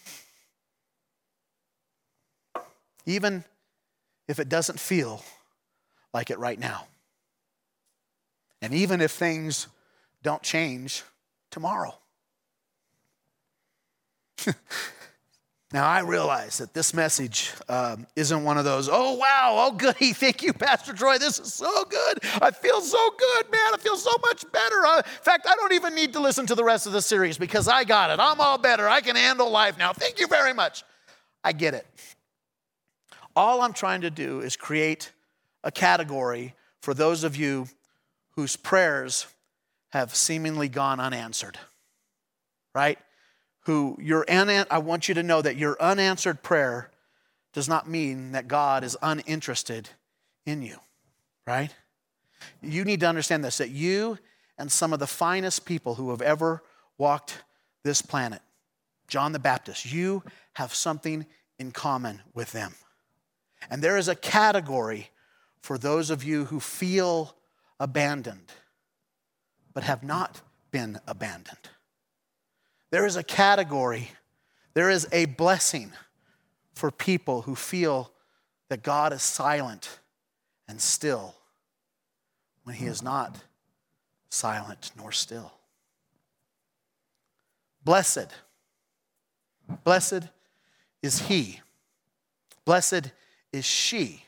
Even 3.07 3.45
if 4.27 4.39
it 4.39 4.49
doesn't 4.49 4.79
feel 4.79 5.25
like 6.13 6.31
it 6.31 6.39
right 6.39 6.59
now. 6.59 6.87
And 8.61 8.75
even 8.75 9.01
if 9.01 9.13
things 9.13 9.69
don't 10.23 10.43
change 10.43 11.05
tomorrow. 11.51 11.95
Now, 15.71 15.87
I 15.87 16.01
realize 16.01 16.59
that 16.59 16.73
this 16.73 16.95
message 16.95 17.53
um, 17.69 18.07
isn't 18.17 18.43
one 18.43 18.57
of 18.57 18.65
those, 18.65 18.89
oh, 18.91 19.15
wow, 19.15 19.55
oh, 19.69 19.73
goody, 19.73 20.13
thank 20.15 20.43
you, 20.43 20.55
Pastor 20.55 20.95
Troy, 20.95 21.19
this 21.19 21.39
is 21.39 21.53
so 21.53 21.85
good. 21.85 22.21
I 22.41 22.51
feel 22.51 22.81
so 22.81 23.11
good, 23.19 23.51
man. 23.51 23.75
I 23.75 23.77
feel 23.79 23.97
so 23.99 24.17
much 24.23 24.51
better. 24.51 24.77
In 24.97 25.03
fact, 25.03 25.47
I 25.47 25.55
don't 25.57 25.75
even 25.75 25.95
need 25.95 26.15
to 26.15 26.21
listen 26.21 26.47
to 26.47 26.55
the 26.55 26.65
rest 26.65 26.87
of 26.87 26.95
the 26.95 27.03
series 27.03 27.37
because 27.37 27.69
I 27.69 27.85
got 27.85 28.09
it. 28.11 28.19
I'm 28.19 28.41
all 28.41 28.57
better. 28.57 28.89
I 28.89 29.03
can 29.03 29.15
handle 29.15 29.51
life 29.51 29.77
now. 29.77 29.93
Thank 29.93 30.19
you 30.19 30.27
very 30.27 30.55
much. 30.55 30.85
I 31.45 31.53
get 31.53 31.75
it. 31.75 31.87
All 33.37 33.61
I'm 33.61 33.75
trying 33.75 34.01
to 34.01 34.11
do 34.11 34.41
is 34.41 34.57
create 34.57 35.13
a 35.63 35.71
category 35.71 36.55
for 36.81 36.95
those 36.95 37.25
of 37.25 37.37
you 37.37 37.67
whose 38.31 38.57
prayers 38.57 39.27
have 39.91 40.15
seemingly 40.15 40.69
gone 40.69 40.99
unanswered, 40.99 41.59
right? 42.75 42.99
Who 43.61 43.97
your 44.01 44.25
and 44.29 44.67
I 44.71 44.79
want 44.79 45.09
you 45.09 45.15
to 45.15 45.23
know 45.23 45.43
that 45.43 45.57
your 45.57 45.77
unanswered 45.81 46.43
prayer 46.43 46.91
does 47.53 47.69
not 47.69 47.89
mean 47.89 48.33
that 48.33 48.49
God 48.49 48.85
is 48.85 48.97
uninterested 49.03 49.89
in 50.47 50.63
you, 50.63 50.77
right? 51.47 51.75
You 52.63 52.85
need 52.85 53.01
to 53.01 53.07
understand 53.07 53.45
this 53.45 53.59
that 53.59 53.71
you 53.71 54.19
and 54.59 54.71
some 54.71 54.93
of 54.93 54.99
the 54.99 55.07
finest 55.07 55.65
people 55.65 55.95
who 55.95 56.11
have 56.11 56.23
ever 56.23 56.63
walked 56.97 57.43
this 57.85 58.03
planet, 58.03 58.43
John 59.07 59.33
the 59.33 59.39
Baptist, 59.39 59.91
you 59.91 60.23
have 60.55 60.75
something 60.75 61.27
in 61.59 61.71
common 61.71 62.23
with 62.35 62.53
them. 62.53 62.75
And 63.71 63.83
there 63.83 63.97
is 63.97 64.09
a 64.09 64.15
category 64.15 65.11
for 65.61 65.79
those 65.79 66.11
of 66.11 66.25
you 66.25 66.47
who 66.47 66.61
feel 66.61 67.35
abandoned, 67.81 68.53
but 69.75 69.85
have 69.85 70.03
not 70.03 70.41
been 70.71 71.01
abandoned. 71.07 71.69
There 72.91 73.05
is 73.05 73.17
a 73.17 73.23
category, 73.23 74.11
there 74.75 74.91
is 74.91 75.07
a 75.13 75.27
blessing 75.27 75.93
for 76.75 76.91
people 76.91 77.43
who 77.43 77.55
feel 77.55 78.11
that 78.69 78.83
God 78.83 79.13
is 79.13 79.23
silent 79.23 79.99
and 80.67 80.81
still 80.81 81.35
when 82.65 82.77
He 82.77 82.87
is 82.87 83.03
not 83.03 83.37
silent 84.31 84.93
nor 84.97 85.13
still. 85.13 85.53
Blessed, 87.85 88.29
blessed 89.85 90.29
is 91.03 91.21
He, 91.21 91.61
blessed 92.65 93.13
is 93.53 93.65
she 93.65 94.25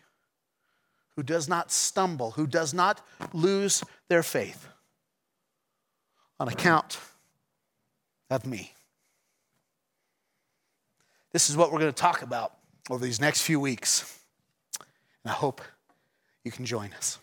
who 1.17 1.23
does 1.23 1.49
not 1.49 1.71
stumble, 1.71 2.33
who 2.33 2.47
does 2.47 2.73
not 2.73 3.05
lose 3.33 3.85
their 4.09 4.23
faith. 4.23 4.67
On 6.39 6.49
account 6.49 6.99
of 8.31 8.47
me. 8.47 8.73
This 11.33 11.51
is 11.51 11.57
what 11.57 11.73
we're 11.73 11.81
going 11.81 11.93
to 11.93 12.01
talk 12.01 12.23
about 12.23 12.55
over 12.89 13.05
these 13.05 13.21
next 13.21 13.43
few 13.43 13.61
weeks. 13.61 14.19
And 15.25 15.31
I 15.31 15.35
hope 15.35 15.61
you 16.45 16.51
can 16.51 16.65
join 16.65 16.93
us. 16.97 17.19